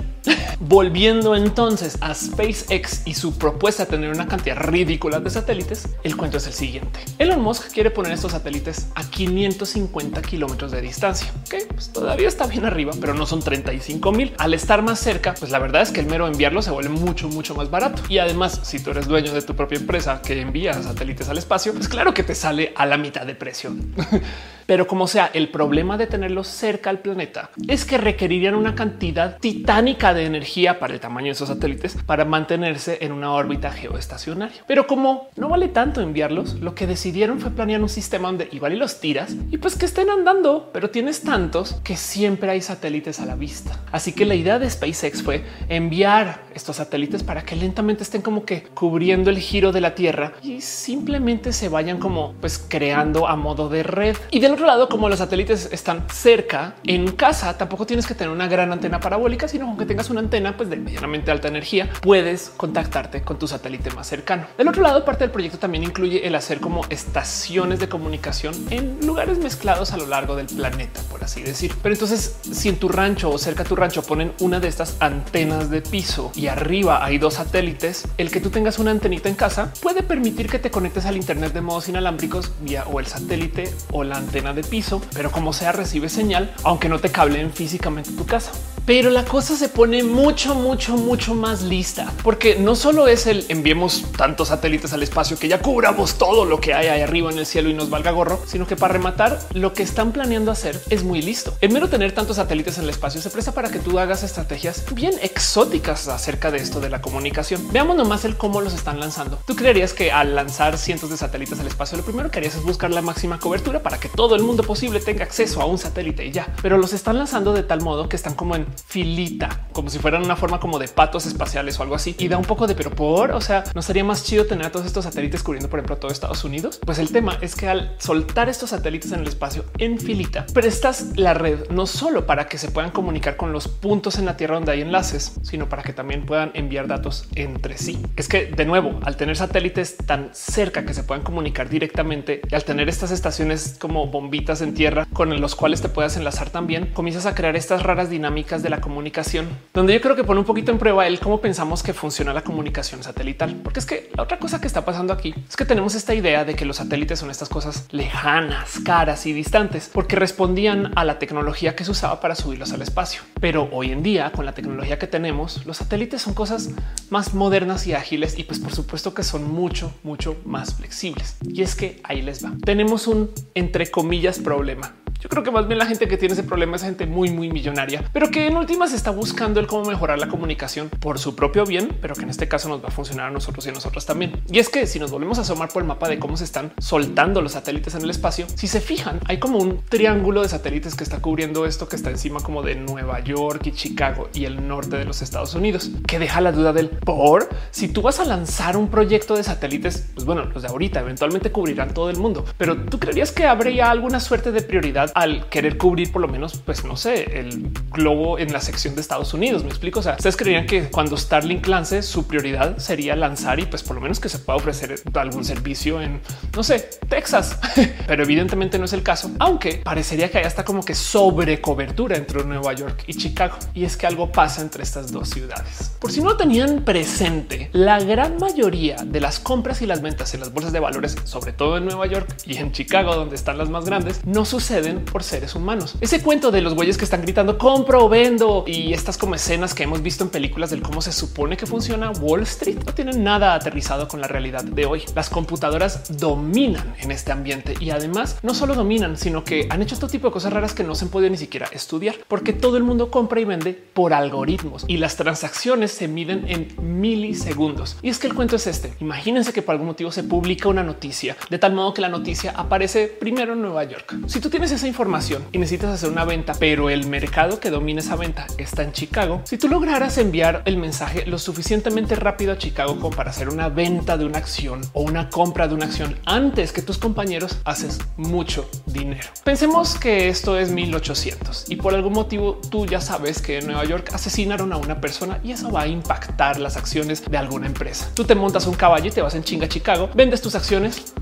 [0.61, 6.17] Volviendo entonces a SpaceX y su propuesta de tener una cantidad ridícula de satélites, el
[6.17, 7.01] cuento es el siguiente.
[7.19, 12.47] Elon Musk quiere poner estos satélites a 550 kilómetros de distancia, que pues todavía está
[12.47, 14.35] bien arriba, pero no son 35 mil.
[14.39, 17.29] Al estar más cerca, pues la verdad es que el mero enviarlo se vuelve mucho,
[17.29, 18.03] mucho más barato.
[18.09, 21.73] Y además, si tú eres dueño de tu propia empresa que envía satélites al espacio,
[21.73, 23.75] pues claro que te sale a la mitad de precio.
[24.71, 29.37] Pero como sea, el problema de tenerlos cerca al planeta es que requerirían una cantidad
[29.41, 34.63] titánica de energía para el tamaño de esos satélites para mantenerse en una órbita geoestacionaria.
[34.69, 38.75] Pero como no vale tanto enviarlos, lo que decidieron fue planear un sistema donde igual
[38.75, 43.19] y los tiras y pues que estén andando, pero tienes tantos que siempre hay satélites
[43.19, 43.81] a la vista.
[43.91, 48.45] Así que la idea de SpaceX fue enviar estos satélites para que lentamente estén como
[48.45, 53.35] que cubriendo el giro de la Tierra y simplemente se vayan como pues creando a
[53.35, 54.17] modo de red.
[54.31, 58.31] Y del otro lado, como los satélites están cerca en casa, tampoco tienes que tener
[58.31, 62.53] una gran antena parabólica, sino aunque tengas una antena pues de medianamente alta energía, puedes
[62.59, 64.49] contactarte con tu satélite más cercano.
[64.59, 68.99] Del otro lado, parte del proyecto también incluye el hacer como estaciones de comunicación en
[69.07, 71.75] lugares mezclados a lo largo del planeta, por así decir.
[71.83, 74.99] Pero entonces, si en tu rancho o cerca a tu rancho ponen una de estas
[75.01, 79.37] antenas de piso y arriba hay dos satélites, el que tú tengas una antenita en
[79.37, 83.73] casa puede permitir que te conectes al Internet de modos inalámbricos vía o el satélite
[83.91, 88.11] o la antena de piso, pero como sea recibe señal, aunque no te cableen físicamente
[88.13, 88.53] tu casa.
[88.87, 93.45] Pero la cosa se pone mucho, mucho, mucho más lista, porque no solo es el
[93.49, 97.39] enviemos tantos satélites al espacio que ya cubramos todo lo que hay ahí arriba en
[97.39, 100.81] el cielo y nos valga gorro, sino que para rematar lo que están planeando hacer
[100.91, 101.55] es muy listo.
[101.61, 104.85] El mero tener tantos satélites en el espacio se presta para que tú hagas estrategias
[104.95, 107.69] bien exóticas acerca de esto de la comunicación.
[107.73, 109.39] Veamos nomás el cómo los están lanzando.
[109.47, 112.63] Tú creerías que al lanzar cientos de satélites al espacio, lo primero que harías es
[112.63, 116.27] buscar la máxima cobertura para que todo el mundo posible tenga acceso a un satélite
[116.27, 119.91] y ya, pero los están lanzando de tal modo que están como en filita, como
[119.91, 122.15] si fueran una forma como de patos espaciales o algo así.
[122.19, 124.73] Y da un poco de pero por, o sea, no sería más chido tener a
[124.73, 126.81] todos estos satélites cubriendo, por ejemplo, todo Estados Unidos.
[126.85, 131.17] Pues el tema es que al soltar estos satélites en el espacio en filita, prestas
[131.17, 134.57] la red no solo para que se puedan comunicar con los puntos en la Tierra
[134.57, 138.01] donde hay enlaces, sino para que también puedan enviar datos entre sí.
[138.17, 142.55] Es que de nuevo, al tener satélites tan cerca que se puedan comunicar directamente y
[142.55, 146.87] al tener estas estaciones como bombitas en tierra con los cuales te puedas enlazar también,
[146.87, 150.47] comienzas a crear estas raras dinámicas de la comunicación, donde yo creo que pone un
[150.47, 153.57] poquito en prueba el cómo pensamos que funciona la comunicación satelital.
[153.63, 156.45] Porque es que la otra cosa que está pasando aquí es que tenemos esta idea
[156.45, 161.19] de que los satélites son estas cosas lejanas, caras y distantes, porque respondían a la
[161.19, 163.23] tecnología que se usaba para subirlos al espacio.
[163.41, 166.71] Pero hoy en día, con la tecnología que tenemos, los satélites son cosas
[167.11, 171.37] más modernas y ágiles y pues por supuesto que son mucho, mucho más flexibles.
[171.43, 172.53] Y es que ahí les va.
[172.65, 176.43] Tenemos un entre comillas problema yo creo que más bien la gente que tiene ese
[176.43, 180.19] problema es gente muy, muy millonaria, pero que en últimas está buscando el cómo mejorar
[180.19, 183.27] la comunicación por su propio bien, pero que en este caso nos va a funcionar
[183.27, 184.43] a nosotros y a nosotras también.
[184.51, 186.73] Y es que si nos volvemos a asomar por el mapa de cómo se están
[186.79, 190.97] soltando los satélites en el espacio, si se fijan, hay como un triángulo de satélites
[190.97, 194.67] que está cubriendo esto que está encima como de Nueva York y Chicago y el
[194.67, 198.25] norte de los Estados Unidos, que deja la duda del por si tú vas a
[198.25, 202.45] lanzar un proyecto de satélites, pues bueno, los de ahorita eventualmente cubrirán todo el mundo,
[202.59, 206.61] pero tú creerías que habría alguna suerte de prioridad al querer cubrir por lo menos,
[206.67, 209.63] pues no sé, el globo en la sección de Estados Unidos.
[209.63, 210.01] Me explico.
[210.01, 213.97] O sea, ustedes creían que cuando Starlink lance su prioridad sería lanzar y pues por
[213.97, 216.21] lo menos que se pueda ofrecer algún servicio en
[216.55, 217.59] no sé, Texas,
[218.07, 222.17] pero evidentemente no es el caso, aunque parecería que hay hasta como que sobre cobertura
[222.17, 223.57] entre Nueva York y Chicago.
[223.75, 225.93] Y es que algo pasa entre estas dos ciudades.
[226.01, 230.33] Por si no lo tenían presente, la gran mayoría de las compras y las ventas
[230.35, 233.59] en las bolsas de valores, sobre todo en Nueva York y en Chicago, donde están
[233.59, 235.97] las más grandes, no suceden por seres humanos.
[236.01, 238.30] Ese cuento de los güeyes que están gritando compro o vendo
[238.67, 242.13] y estas como escenas que hemos visto en películas del cómo se supone que funciona
[242.13, 245.03] Wall Street no tienen nada aterrizado con la realidad de hoy.
[245.17, 249.95] Las computadoras dominan en este ambiente y además no solo dominan, sino que han hecho
[249.95, 252.77] este tipo de cosas raras que no se han podido ni siquiera estudiar porque todo
[252.77, 257.97] el mundo compra y vende por algoritmos y las transacciones se miden en milisegundos.
[258.01, 258.95] Y es que el cuento es este.
[259.01, 262.53] Imagínense que por algún motivo se publica una noticia de tal modo que la noticia
[262.57, 264.15] aparece primero en Nueva York.
[264.29, 268.01] Si tú tienes esa información y necesitas hacer una venta, pero el mercado que domina
[268.01, 269.41] esa venta está en Chicago.
[269.45, 273.69] Si tú lograras enviar el mensaje lo suficientemente rápido a Chicago como para hacer una
[273.69, 277.99] venta de una acción o una compra de una acción antes que tus compañeros, haces
[278.17, 279.29] mucho dinero.
[279.43, 283.85] Pensemos que esto es 1800 y por algún motivo tú ya sabes que en Nueva
[283.85, 288.09] York asesinaron a una persona y eso va a impactar las acciones de alguna empresa.
[288.15, 291.13] Tú te montas un caballo y te vas en chinga a Chicago, vendes tus acciones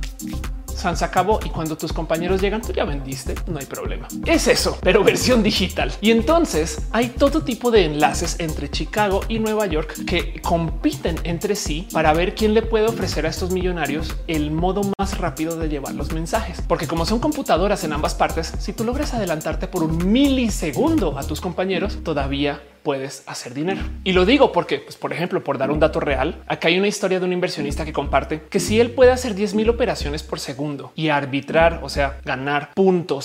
[0.78, 4.08] San se acabó y cuando tus compañeros llegan, tú ya vendiste, no hay problema.
[4.26, 5.92] Es eso, pero versión digital.
[6.00, 11.56] Y entonces hay todo tipo de enlaces entre Chicago y Nueva York que compiten entre
[11.56, 15.68] sí para ver quién le puede ofrecer a estos millonarios el modo más rápido de
[15.68, 16.62] llevar los mensajes.
[16.66, 21.24] Porque como son computadoras en ambas partes, si tú logras adelantarte por un milisegundo a
[21.24, 23.82] tus compañeros, todavía puedes hacer dinero.
[24.04, 26.88] Y lo digo porque, pues, por ejemplo, por dar un dato real, acá hay una
[26.88, 30.40] historia de un inversionista que comparte que si él puede hacer 10 mil operaciones por
[30.40, 33.20] segundo y arbitrar, o sea, ganar punto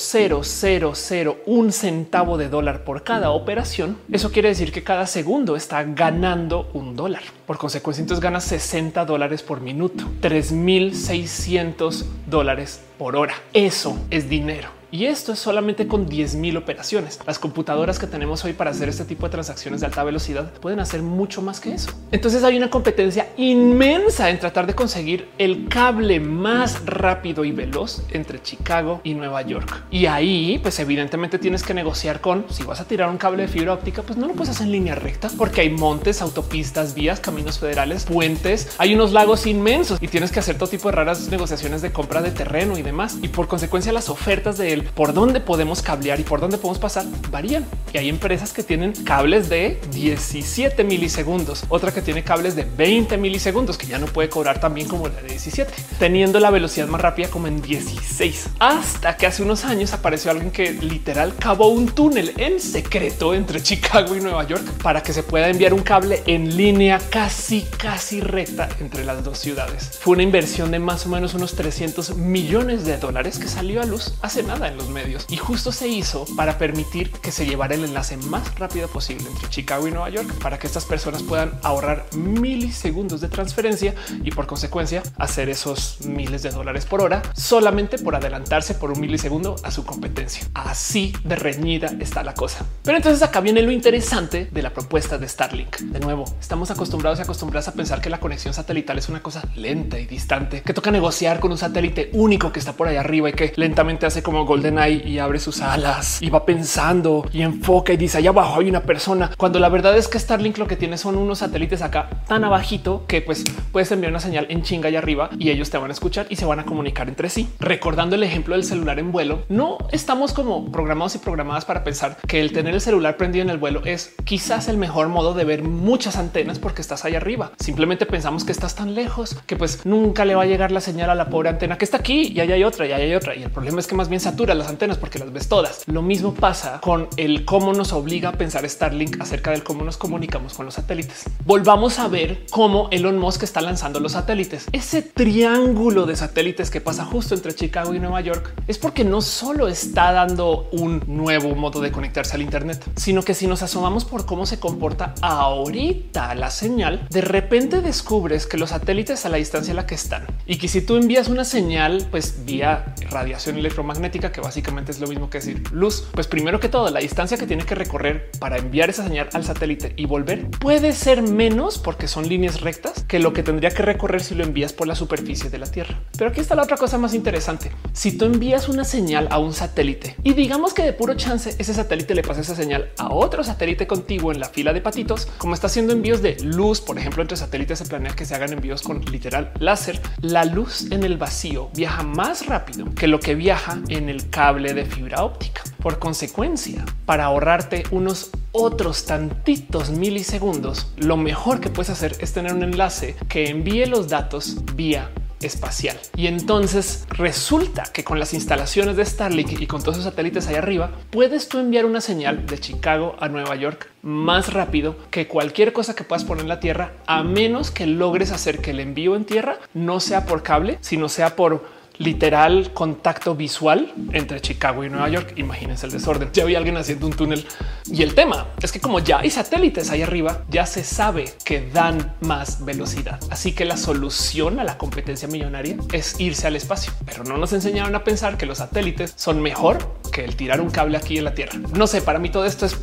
[1.45, 6.69] un centavo de dólar por cada operación, eso quiere decir que cada segundo está ganando
[6.73, 7.23] un dólar.
[7.45, 13.35] Por consecuencia, entonces gana 60 dólares por minuto, 3600 dólares por hora.
[13.53, 14.82] Eso es dinero.
[14.93, 17.19] Y esto es solamente con 10 mil operaciones.
[17.25, 20.79] Las computadoras que tenemos hoy para hacer este tipo de transacciones de alta velocidad pueden
[20.79, 21.89] hacer mucho más que eso.
[22.11, 28.03] Entonces hay una competencia inmensa en tratar de conseguir el cable más rápido y veloz
[28.11, 29.83] entre Chicago y Nueva York.
[29.89, 33.47] Y ahí, pues evidentemente tienes que negociar con si vas a tirar un cable de
[33.47, 37.19] fibra óptica, pues no lo puedes hacer en línea recta porque hay montes, autopistas, vías,
[37.19, 41.29] caminos federales, puentes, hay unos lagos inmensos y tienes que hacer todo tipo de raras
[41.29, 43.17] negociaciones de compra de terreno y demás.
[43.23, 46.79] Y por consecuencia, las ofertas de él por dónde podemos cablear y por dónde podemos
[46.79, 47.65] pasar varían.
[47.93, 53.17] Y hay empresas que tienen cables de 17 milisegundos, otra que tiene cables de 20
[53.17, 56.87] milisegundos, que ya no puede cobrar tan bien como la de 17, teniendo la velocidad
[56.87, 58.49] más rápida como en 16.
[58.59, 63.61] Hasta que hace unos años apareció alguien que literal cavó un túnel en secreto entre
[63.63, 68.21] Chicago y Nueva York para que se pueda enviar un cable en línea casi, casi
[68.21, 69.99] recta entre las dos ciudades.
[69.99, 73.85] Fue una inversión de más o menos unos 300 millones de dólares que salió a
[73.85, 77.83] luz hace nada los medios y justo se hizo para permitir que se llevara el
[77.83, 82.05] enlace más rápido posible entre Chicago y Nueva York para que estas personas puedan ahorrar
[82.15, 88.15] milisegundos de transferencia y por consecuencia hacer esos miles de dólares por hora solamente por
[88.15, 90.47] adelantarse por un milisegundo a su competencia.
[90.53, 92.65] Así de reñida está la cosa.
[92.83, 95.77] Pero entonces acá viene lo interesante de la propuesta de Starlink.
[95.79, 99.43] De nuevo, estamos acostumbrados y acostumbradas a pensar que la conexión satelital es una cosa
[99.55, 103.29] lenta y distante, que toca negociar con un satélite único que está por allá arriba
[103.29, 107.91] y que lentamente hace como gol Y abre sus alas y va pensando y enfoca
[107.91, 109.31] y dice allá abajo hay una persona.
[109.37, 113.03] Cuando la verdad es que Starlink lo que tiene son unos satélites acá tan abajito
[113.05, 115.93] que pues puedes enviar una señal en chinga y arriba y ellos te van a
[115.93, 117.49] escuchar y se van a comunicar entre sí.
[117.59, 122.17] Recordando el ejemplo del celular en vuelo, no estamos como programados y programadas para pensar
[122.25, 125.43] que el tener el celular prendido en el vuelo es quizás el mejor modo de
[125.43, 127.51] ver muchas antenas porque estás ahí arriba.
[127.59, 131.09] Simplemente pensamos que estás tan lejos que pues nunca le va a llegar la señal
[131.09, 133.35] a la pobre antena que está aquí y allá hay otra y allá hay otra.
[133.35, 135.83] Y el problema es que más bien satura las antenas porque las ves todas.
[135.87, 139.97] Lo mismo pasa con el cómo nos obliga a pensar Starlink acerca del cómo nos
[139.97, 141.23] comunicamos con los satélites.
[141.45, 144.67] Volvamos a ver cómo Elon Musk está lanzando los satélites.
[144.71, 149.21] Ese triángulo de satélites que pasa justo entre Chicago y Nueva York es porque no
[149.21, 154.03] solo está dando un nuevo modo de conectarse al Internet, sino que si nos asomamos
[154.03, 159.37] por cómo se comporta ahorita la señal, de repente descubres que los satélites a la
[159.37, 163.57] distancia a la que están y que si tú envías una señal, pues vía radiación
[163.57, 167.37] electromagnética, que básicamente es lo mismo que decir luz, pues primero que todo, la distancia
[167.37, 171.77] que tiene que recorrer para enviar esa señal al satélite y volver puede ser menos
[171.77, 174.95] porque son líneas rectas que lo que tendría que recorrer si lo envías por la
[174.95, 176.01] superficie de la Tierra.
[176.17, 177.71] Pero aquí está la otra cosa más interesante.
[177.93, 181.73] Si tú envías una señal a un satélite y digamos que de puro chance ese
[181.73, 185.53] satélite le pasa esa señal a otro satélite contiguo en la fila de patitos, como
[185.53, 188.81] está haciendo envíos de luz, por ejemplo, entre satélites se planea que se hagan envíos
[188.81, 193.79] con literal láser, la luz en el vacío viaja más rápido que lo que viaja
[193.89, 195.61] en cable de fibra óptica.
[195.81, 202.53] Por consecuencia, para ahorrarte unos otros tantitos milisegundos, lo mejor que puedes hacer es tener
[202.53, 205.09] un enlace que envíe los datos vía
[205.45, 205.97] espacial.
[206.15, 210.55] Y entonces resulta que con las instalaciones de Starlink y con todos esos satélites ahí
[210.55, 215.73] arriba, puedes tú enviar una señal de Chicago a Nueva York más rápido que cualquier
[215.73, 219.15] cosa que puedas poner en la Tierra, a menos que logres hacer que el envío
[219.15, 224.89] en tierra no sea por cable, sino sea por literal contacto visual entre Chicago y
[224.89, 225.33] Nueva York.
[225.37, 226.29] Imagínense el desorden.
[226.33, 227.45] Ya vi alguien haciendo un túnel
[227.85, 231.69] y el tema es que como ya hay satélites ahí arriba, ya se sabe que
[231.71, 233.19] dan más velocidad.
[233.29, 237.53] Así que la solución a la competencia millonaria es irse al espacio, pero no nos
[237.53, 239.77] enseñaron a pensar que los satélites son mejor
[240.11, 241.59] que el tirar un cable aquí en la Tierra.
[241.75, 242.77] No sé, para mí todo esto es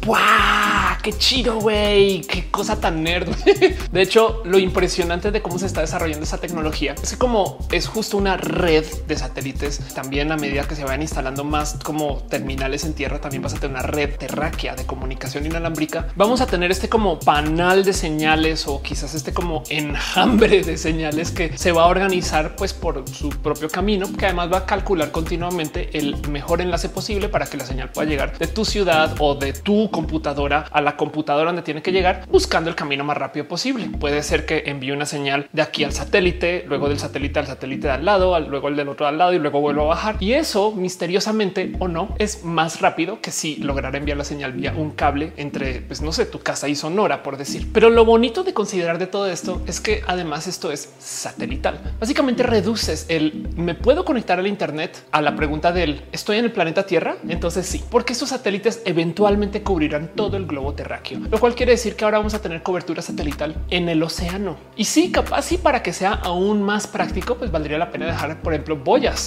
[1.02, 3.28] qué chido, güey, qué cosa tan nerd.
[3.92, 8.16] De hecho, lo impresionante de cómo se está desarrollando esa tecnología es como es justo
[8.16, 12.94] una red de satélites, también a medida que se vayan instalando más como terminales en
[12.94, 16.08] tierra, también vas a tener una red terráquea de comunicación inalámbrica.
[16.16, 21.30] Vamos a tener este como panal de señales o quizás este como enjambre de señales
[21.30, 25.10] que se va a organizar pues por su propio camino, que además va a calcular
[25.10, 29.34] continuamente el mejor enlace posible para que la señal pueda llegar de tu ciudad o
[29.34, 33.48] de tu computadora a la computadora donde tiene que llegar buscando el camino más rápido
[33.48, 33.90] posible.
[33.98, 37.88] Puede ser que envíe una señal de aquí al satélite, luego del satélite al satélite
[37.88, 40.16] de al lado, luego el del otro al lado y luego vuelvo a bajar.
[40.20, 44.74] Y eso misteriosamente o no es más rápido que si lograra enviar la señal vía
[44.76, 47.68] un cable entre, pues no sé, tu casa y Sonora, por decir.
[47.72, 51.94] Pero lo bonito de considerar de todo esto es que además esto es satelital.
[51.98, 56.52] Básicamente reduces el me puedo conectar al Internet a la pregunta del estoy en el
[56.52, 57.16] planeta Tierra.
[57.28, 61.96] Entonces sí, porque esos satélites eventualmente cubrirán todo el globo terráqueo, lo cual quiere decir
[61.96, 64.56] que ahora vamos a tener cobertura satelital en el océano.
[64.76, 68.40] Y sí, capaz y para que sea aún más práctico, pues valdría la pena dejar,
[68.42, 68.76] por ejemplo,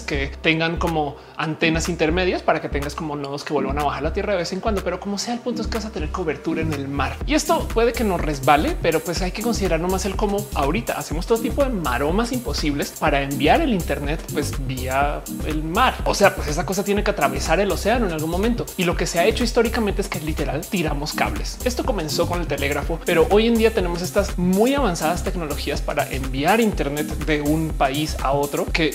[0.05, 4.11] que tengan como antenas intermedias para que tengas como nodos que vuelvan a bajar la
[4.11, 6.09] tierra de vez en cuando, pero como sea el punto es que vas a tener
[6.09, 7.15] cobertura en el mar.
[7.25, 10.93] Y esto puede que nos resbale, pero pues hay que considerar nomás el cómo ahorita
[10.93, 15.95] hacemos todo tipo de maromas imposibles para enviar el Internet pues vía el mar.
[16.03, 18.65] O sea, pues esa cosa tiene que atravesar el océano en algún momento.
[18.75, 21.57] Y lo que se ha hecho históricamente es que literal tiramos cables.
[21.63, 26.09] Esto comenzó con el telégrafo, pero hoy en día tenemos estas muy avanzadas tecnologías para
[26.09, 28.91] enviar Internet de un país a otro que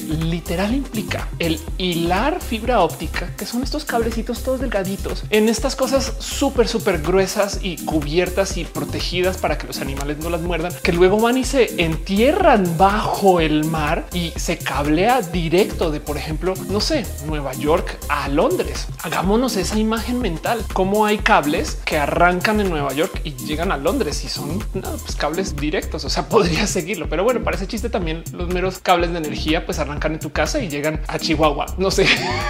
[0.48, 6.14] literal implica el hilar fibra óptica, que son estos cablecitos todos delgaditos en estas cosas
[6.20, 10.94] súper, súper gruesas y cubiertas y protegidas para que los animales no las muerdan, que
[10.94, 16.54] luego van y se entierran bajo el mar y se cablea directo de, por ejemplo,
[16.70, 18.86] no sé, Nueva York a Londres.
[19.02, 23.76] Hagámonos esa imagen mental, cómo hay cables que arrancan en Nueva York y llegan a
[23.76, 26.06] Londres y son pues, cables directos.
[26.06, 29.66] O sea, podría seguirlo, pero bueno, para ese chiste también los meros cables de energía
[29.66, 32.06] pues arrancan en tu casa y llegan a Chihuahua, no sé,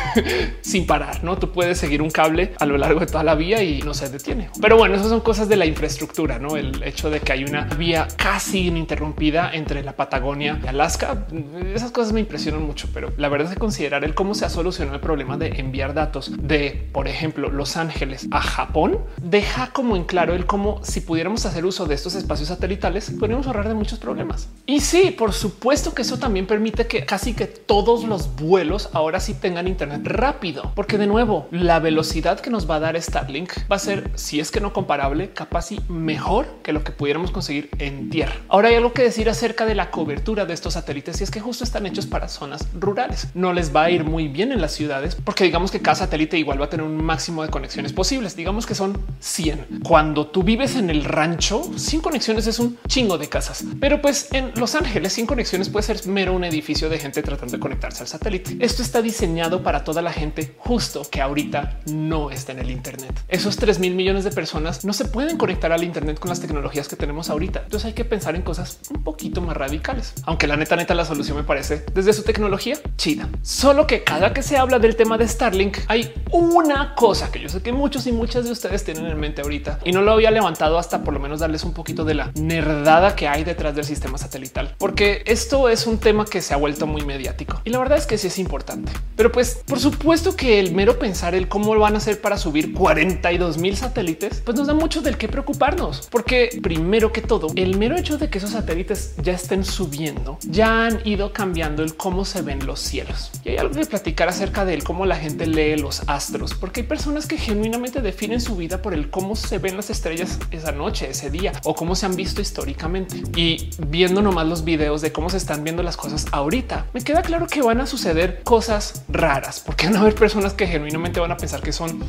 [0.60, 1.24] sin parar.
[1.24, 3.94] No, tú puedes seguir un cable a lo largo de toda la vía y no
[3.94, 4.50] se detiene.
[4.60, 7.64] Pero bueno, esas son cosas de la infraestructura, no el hecho de que hay una
[7.64, 11.26] vía casi ininterrumpida entre la Patagonia y Alaska.
[11.74, 14.50] Esas cosas me impresionan mucho, pero la verdad es que considerar el cómo se ha
[14.50, 19.96] solucionado el problema de enviar datos de, por ejemplo, Los Ángeles a Japón deja como
[19.96, 23.74] en claro el cómo si pudiéramos hacer uso de estos espacios satelitales, podríamos ahorrar de
[23.74, 24.50] muchos problemas.
[24.66, 27.46] Y sí, por supuesto que eso también permite que casi que
[27.84, 32.68] todos los vuelos ahora sí tengan internet rápido, porque de nuevo, la velocidad que nos
[32.68, 36.46] va a dar Starlink va a ser, si es que no comparable, capaz y mejor
[36.62, 38.34] que lo que pudiéramos conseguir en tierra.
[38.48, 41.40] Ahora hay algo que decir acerca de la cobertura de estos satélites y es que
[41.40, 43.28] justo están hechos para zonas rurales.
[43.34, 46.38] No les va a ir muy bien en las ciudades porque digamos que cada satélite
[46.38, 48.36] igual va a tener un máximo de conexiones posibles.
[48.36, 49.80] Digamos que son 100.
[49.82, 54.28] Cuando tú vives en el rancho, sin conexiones es un chingo de casas, pero pues
[54.32, 58.02] en Los Ángeles sin conexiones puede ser mero un edificio de gente tratando de conectarse
[58.02, 58.56] al satélite.
[58.60, 63.12] Esto está diseñado para toda la gente justo que ahorita no está en el Internet.
[63.28, 66.88] Esos 3 mil millones de personas no se pueden conectar al Internet con las tecnologías
[66.88, 67.60] que tenemos ahorita.
[67.64, 71.04] Entonces hay que pensar en cosas un poquito más radicales, aunque la neta, neta, la
[71.04, 73.28] solución me parece desde su tecnología chida.
[73.42, 77.50] Solo que cada que se habla del tema de Starlink, hay una cosa que yo
[77.50, 80.30] sé que muchos y muchas de ustedes tienen en mente ahorita y no lo había
[80.30, 83.84] levantado hasta por lo menos darles un poquito de la nerdada que hay detrás del
[83.84, 87.78] sistema satelital, porque esto es un tema que se ha vuelto muy mediático y la
[87.78, 88.92] verdad es que sí es importante.
[89.16, 92.38] Pero pues por supuesto que el mero pensar el cómo lo van a hacer para
[92.38, 97.48] subir 42 mil satélites, pues nos da mucho del que preocuparnos, porque primero que todo,
[97.56, 101.96] el mero hecho de que esos satélites ya estén subiendo, ya han ido cambiando el
[101.96, 103.32] cómo se ven los cielos.
[103.44, 106.86] Y hay algo que platicar acerca de cómo la gente lee los astros, porque hay
[106.86, 111.10] personas que genuinamente definen su vida por el cómo se ven las estrellas esa noche,
[111.10, 113.22] ese día, o cómo se han visto históricamente.
[113.34, 117.22] Y viendo nomás los videos de cómo se están viendo las cosas ahorita, me queda
[117.22, 121.32] claro que van a suceder cosas raras, porque van a haber personas que genuinamente van
[121.32, 122.00] a pensar que son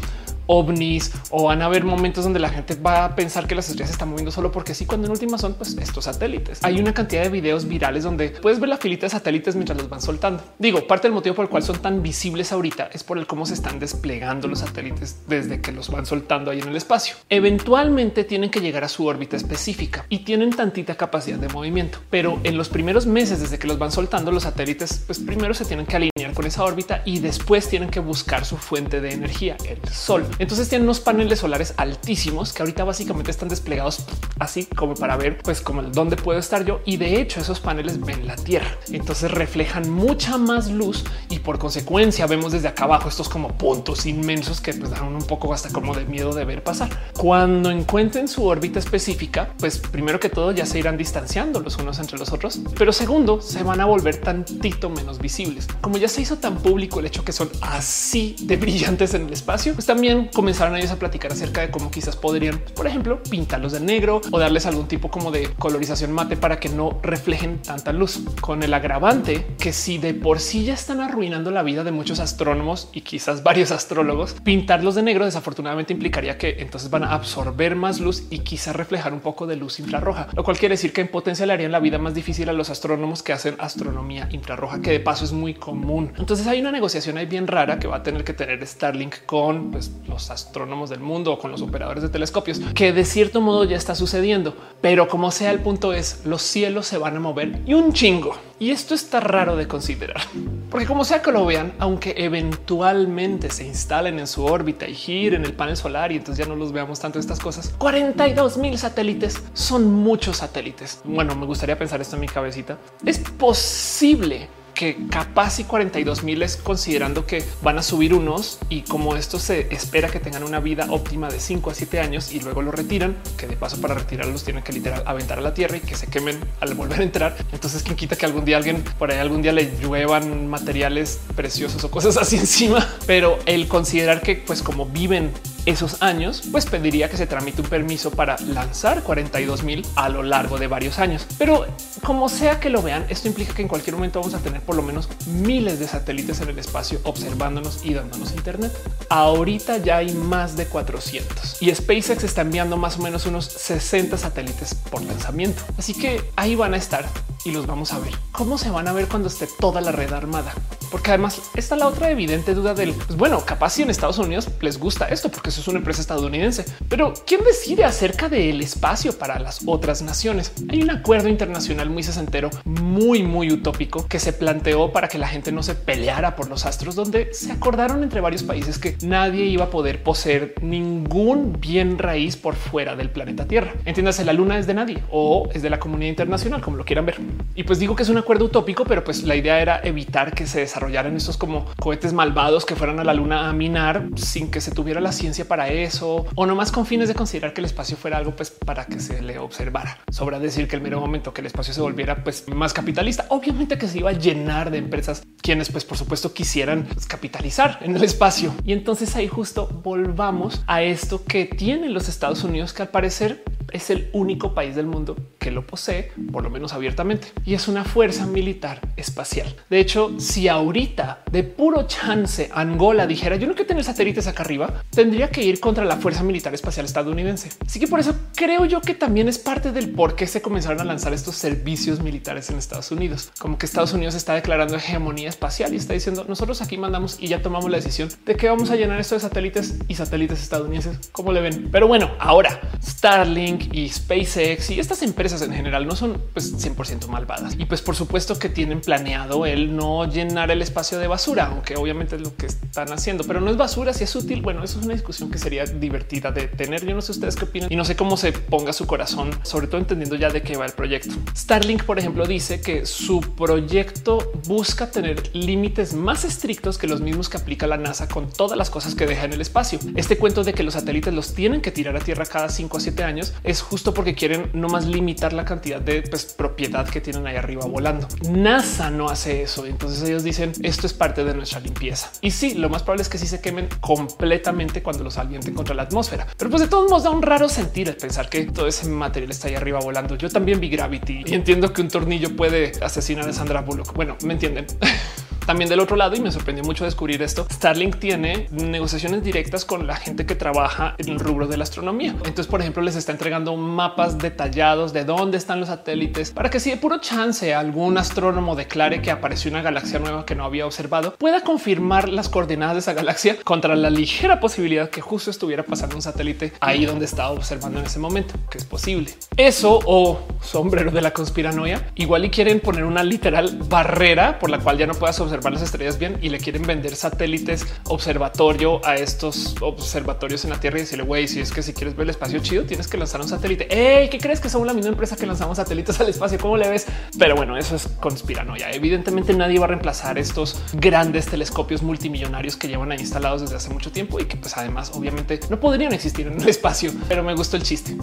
[0.50, 3.90] ovnis o van a haber momentos donde la gente va a pensar que las estrellas
[3.90, 6.64] se están moviendo solo porque sí, cuando en última son pues estos satélites.
[6.64, 9.90] Hay una cantidad de videos virales donde puedes ver la filita de satélites mientras los
[9.90, 10.44] van soltando.
[10.58, 13.46] Digo, parte del motivo por el cual son tan visibles ahorita es por el cómo
[13.46, 17.16] se están desplegando los satélites desde que los van soltando ahí en el espacio.
[17.30, 22.40] Eventualmente tienen que llegar a su órbita específica y tienen tantita capacidad de movimiento, pero
[22.44, 25.86] en los primeros meses desde que los van soltando los satélites, pues primero se tienen
[25.86, 29.80] que alinear con esa órbita y después tienen que buscar su fuente de energía, el
[29.90, 30.26] sol.
[30.40, 34.06] Entonces tienen unos paneles solares altísimos que ahorita básicamente están desplegados
[34.40, 36.80] así como para ver pues como dónde puedo estar yo.
[36.86, 38.78] Y de hecho esos paneles ven la Tierra.
[38.90, 44.06] Entonces reflejan mucha más luz y por consecuencia vemos desde acá abajo estos como puntos
[44.06, 46.90] inmensos que pues dan un poco hasta como de miedo de ver pasar.
[47.14, 52.00] Cuando encuentren su órbita específica, pues primero que todo ya se irán distanciando los unos
[52.00, 55.68] entre los otros, pero segundo se van a volver tantito menos visibles.
[55.82, 59.34] Como ya se hizo tan público el hecho que son así de brillantes en el
[59.34, 63.72] espacio, pues también comenzaron ellos a platicar acerca de cómo quizás podrían, por ejemplo, pintarlos
[63.72, 67.94] de negro o darles algún tipo como de colorización mate para que no reflejen tanta
[67.94, 68.22] luz.
[68.42, 72.20] Con el agravante que si de por sí ya están arruinando la vida de muchos
[72.20, 77.76] astrónomos y quizás varios astrólogos, pintarlos de negro desafortunadamente implicaría que entonces van a absorber
[77.76, 81.02] más luz y quizás reflejar un poco de luz infrarroja, lo cual quiere decir que
[81.02, 84.82] en potencia le harían la vida más difícil a los astrónomos que hacen astronomía infrarroja,
[84.82, 86.14] que de paso es muy común.
[86.18, 89.72] Entonces hay una negociación ahí bien rara que va a tener que tener Starlink con
[89.72, 93.64] pues, los astrónomos del mundo o con los operadores de telescopios, que de cierto modo
[93.64, 94.56] ya está sucediendo.
[94.82, 98.36] Pero como sea, el punto es los cielos se van a mover y un chingo.
[98.62, 100.22] Y esto está raro de considerar,
[100.70, 105.46] porque como sea que lo vean, aunque eventualmente se instalen en su órbita y giren
[105.46, 109.42] el panel solar y entonces ya no los veamos tanto estas cosas, 42 mil satélites
[109.54, 111.00] son muchos satélites.
[111.06, 112.78] Bueno, me gustaría pensar esto en mi cabecita.
[113.06, 114.50] Es posible
[114.80, 119.38] que capaz y 42 mil es considerando que van a subir unos y como esto
[119.38, 122.72] se espera que tengan una vida óptima de 5 a 7 años y luego lo
[122.72, 125.98] retiran, que de paso para retirarlos tienen que literal aventar a la tierra y que
[125.98, 127.36] se quemen al volver a entrar.
[127.52, 131.84] Entonces, quien quita que algún día alguien por ahí algún día le lluevan materiales preciosos
[131.84, 135.34] o cosas así encima, pero el considerar que pues como viven
[135.70, 140.24] esos años, pues pediría que se tramite un permiso para lanzar 42 mil a lo
[140.24, 141.28] largo de varios años.
[141.38, 141.66] Pero
[142.04, 144.76] como sea que lo vean, esto implica que en cualquier momento vamos a tener por
[144.76, 148.72] lo menos miles de satélites en el espacio observándonos y dándonos Internet.
[149.10, 154.18] Ahorita ya hay más de 400 y SpaceX está enviando más o menos unos 60
[154.18, 155.62] satélites por lanzamiento.
[155.78, 157.06] Así que ahí van a estar
[157.46, 158.14] y los vamos a ver.
[158.32, 160.54] ¿Cómo se van a ver cuando esté toda la red armada?
[160.92, 164.50] Porque además está la otra evidente duda del, pues bueno, capaz si en Estados Unidos
[164.62, 169.18] les gusta esto porque eso es una empresa estadounidense, pero ¿quién decide acerca del espacio
[169.18, 170.54] para las otras naciones?
[170.70, 175.28] Hay un acuerdo internacional muy sesentero, muy, muy utópico que se planteó para que la
[175.28, 179.46] gente no se peleara por los astros, donde se acordaron entre varios países que nadie
[179.46, 183.74] iba a poder poseer ningún bien raíz por fuera del planeta Tierra.
[183.86, 187.06] Entiéndase, la luna es de nadie o es de la comunidad internacional, como lo quieran
[187.06, 187.18] ver.
[187.56, 190.48] Y pues digo que es un acuerdo utópico, pero pues la idea era evitar que
[190.48, 194.62] se desarrollaran estos como cohetes malvados que fueran a la luna a minar sin que
[194.62, 197.66] se tuviera la ciencia para eso o no más con fines de considerar que el
[197.66, 199.98] espacio fuera algo pues para que se le observara.
[200.10, 203.78] Sobra decir que el mero momento que el espacio se volviera pues más capitalista, obviamente
[203.78, 207.98] que se iba a llenar de empresas quienes pues por supuesto quisieran pues, capitalizar en
[207.98, 208.54] el espacio.
[208.64, 213.44] Y entonces ahí justo volvamos a esto que tienen los Estados Unidos que al parecer
[213.72, 217.68] es el único país del mundo que lo posee, por lo menos abiertamente, y es
[217.68, 219.56] una fuerza militar espacial.
[219.70, 224.44] De hecho, si ahorita de puro chance Angola dijera yo no quiero tener satélites acá
[224.44, 227.50] arriba, tendría que ir contra la Fuerza Militar Espacial estadounidense.
[227.66, 230.82] Así que por eso creo yo que también es parte del por qué se comenzaron
[230.82, 233.32] a lanzar estos servicios militares en Estados Unidos.
[233.40, 237.28] Como que Estados Unidos está declarando hegemonía espacial y está diciendo nosotros aquí mandamos y
[237.28, 241.10] ya tomamos la decisión de que vamos a llenar esto de satélites y satélites estadounidenses.
[241.12, 241.70] ¿Cómo le ven?
[241.72, 247.08] Pero bueno, ahora Starlink y SpaceX y estas empresas en general no son pues 100%
[247.08, 247.56] malvadas.
[247.58, 251.76] Y pues por supuesto que tienen planeado el no llenar el espacio de basura, aunque
[251.76, 254.42] obviamente es lo que están haciendo, pero no es basura, si es útil.
[254.42, 256.86] Bueno, eso es una discusión que sería divertida de tener.
[256.86, 259.68] Yo no sé ustedes qué opinan y no sé cómo se ponga su corazón, sobre
[259.68, 261.14] todo entendiendo ya de qué va el proyecto.
[261.36, 267.30] Starlink, por ejemplo, dice que su proyecto busca tener límites más estrictos que los mismos
[267.30, 269.80] que aplica la NASA con todas las cosas que deja en el espacio.
[269.96, 272.80] Este cuento de que los satélites los tienen que tirar a tierra cada 5 a
[272.80, 277.02] 7 años es justo porque quieren no más limitar la cantidad de pues, propiedad que
[277.02, 278.08] tienen ahí arriba volando.
[278.30, 279.66] NASA no hace eso.
[279.66, 282.12] Entonces ellos dicen esto es parte de nuestra limpieza.
[282.22, 285.74] Y sí, lo más probable es que sí se quemen completamente cuando los avienten contra
[285.76, 286.28] la atmósfera.
[286.38, 289.32] Pero pues de todos modos da un raro sentir el pensar que todo ese material
[289.32, 290.16] está ahí arriba volando.
[290.16, 293.94] Yo también vi Gravity y entiendo que un tornillo puede asesinar a Sandra Bullock.
[293.94, 294.68] Bueno, me entienden.
[295.50, 299.88] También del otro lado, y me sorprendió mucho descubrir esto, Starlink tiene negociaciones directas con
[299.88, 302.12] la gente que trabaja en el rubro de la astronomía.
[302.12, 306.60] Entonces, por ejemplo, les está entregando mapas detallados de dónde están los satélites para que
[306.60, 310.68] si de puro chance algún astrónomo declare que apareció una galaxia nueva que no había
[310.68, 315.64] observado, pueda confirmar las coordenadas de esa galaxia contra la ligera posibilidad que justo estuviera
[315.64, 319.16] pasando un satélite ahí donde estaba observando en ese momento, que es posible.
[319.36, 324.60] Eso o sombrero de la conspiranoia, igual y quieren poner una literal barrera por la
[324.60, 328.96] cual ya no puedas observar las estrellas bien y le quieren vender satélites observatorio a
[328.96, 332.12] estos observatorios en la Tierra y decirle, güey, si es que si quieres ver el
[332.12, 333.68] espacio chido, tienes que lanzar un satélite.
[333.70, 336.38] Hey, ¿qué crees que somos la misma empresa que lanzamos satélites al espacio?
[336.40, 336.86] ¿Cómo le ves?
[337.18, 338.72] Pero bueno, eso es conspiranoia.
[338.72, 343.70] Evidentemente nadie va a reemplazar estos grandes telescopios multimillonarios que llevan ahí instalados desde hace
[343.70, 347.34] mucho tiempo y que pues además obviamente no podrían existir en el espacio, pero me
[347.36, 347.96] gustó el chiste.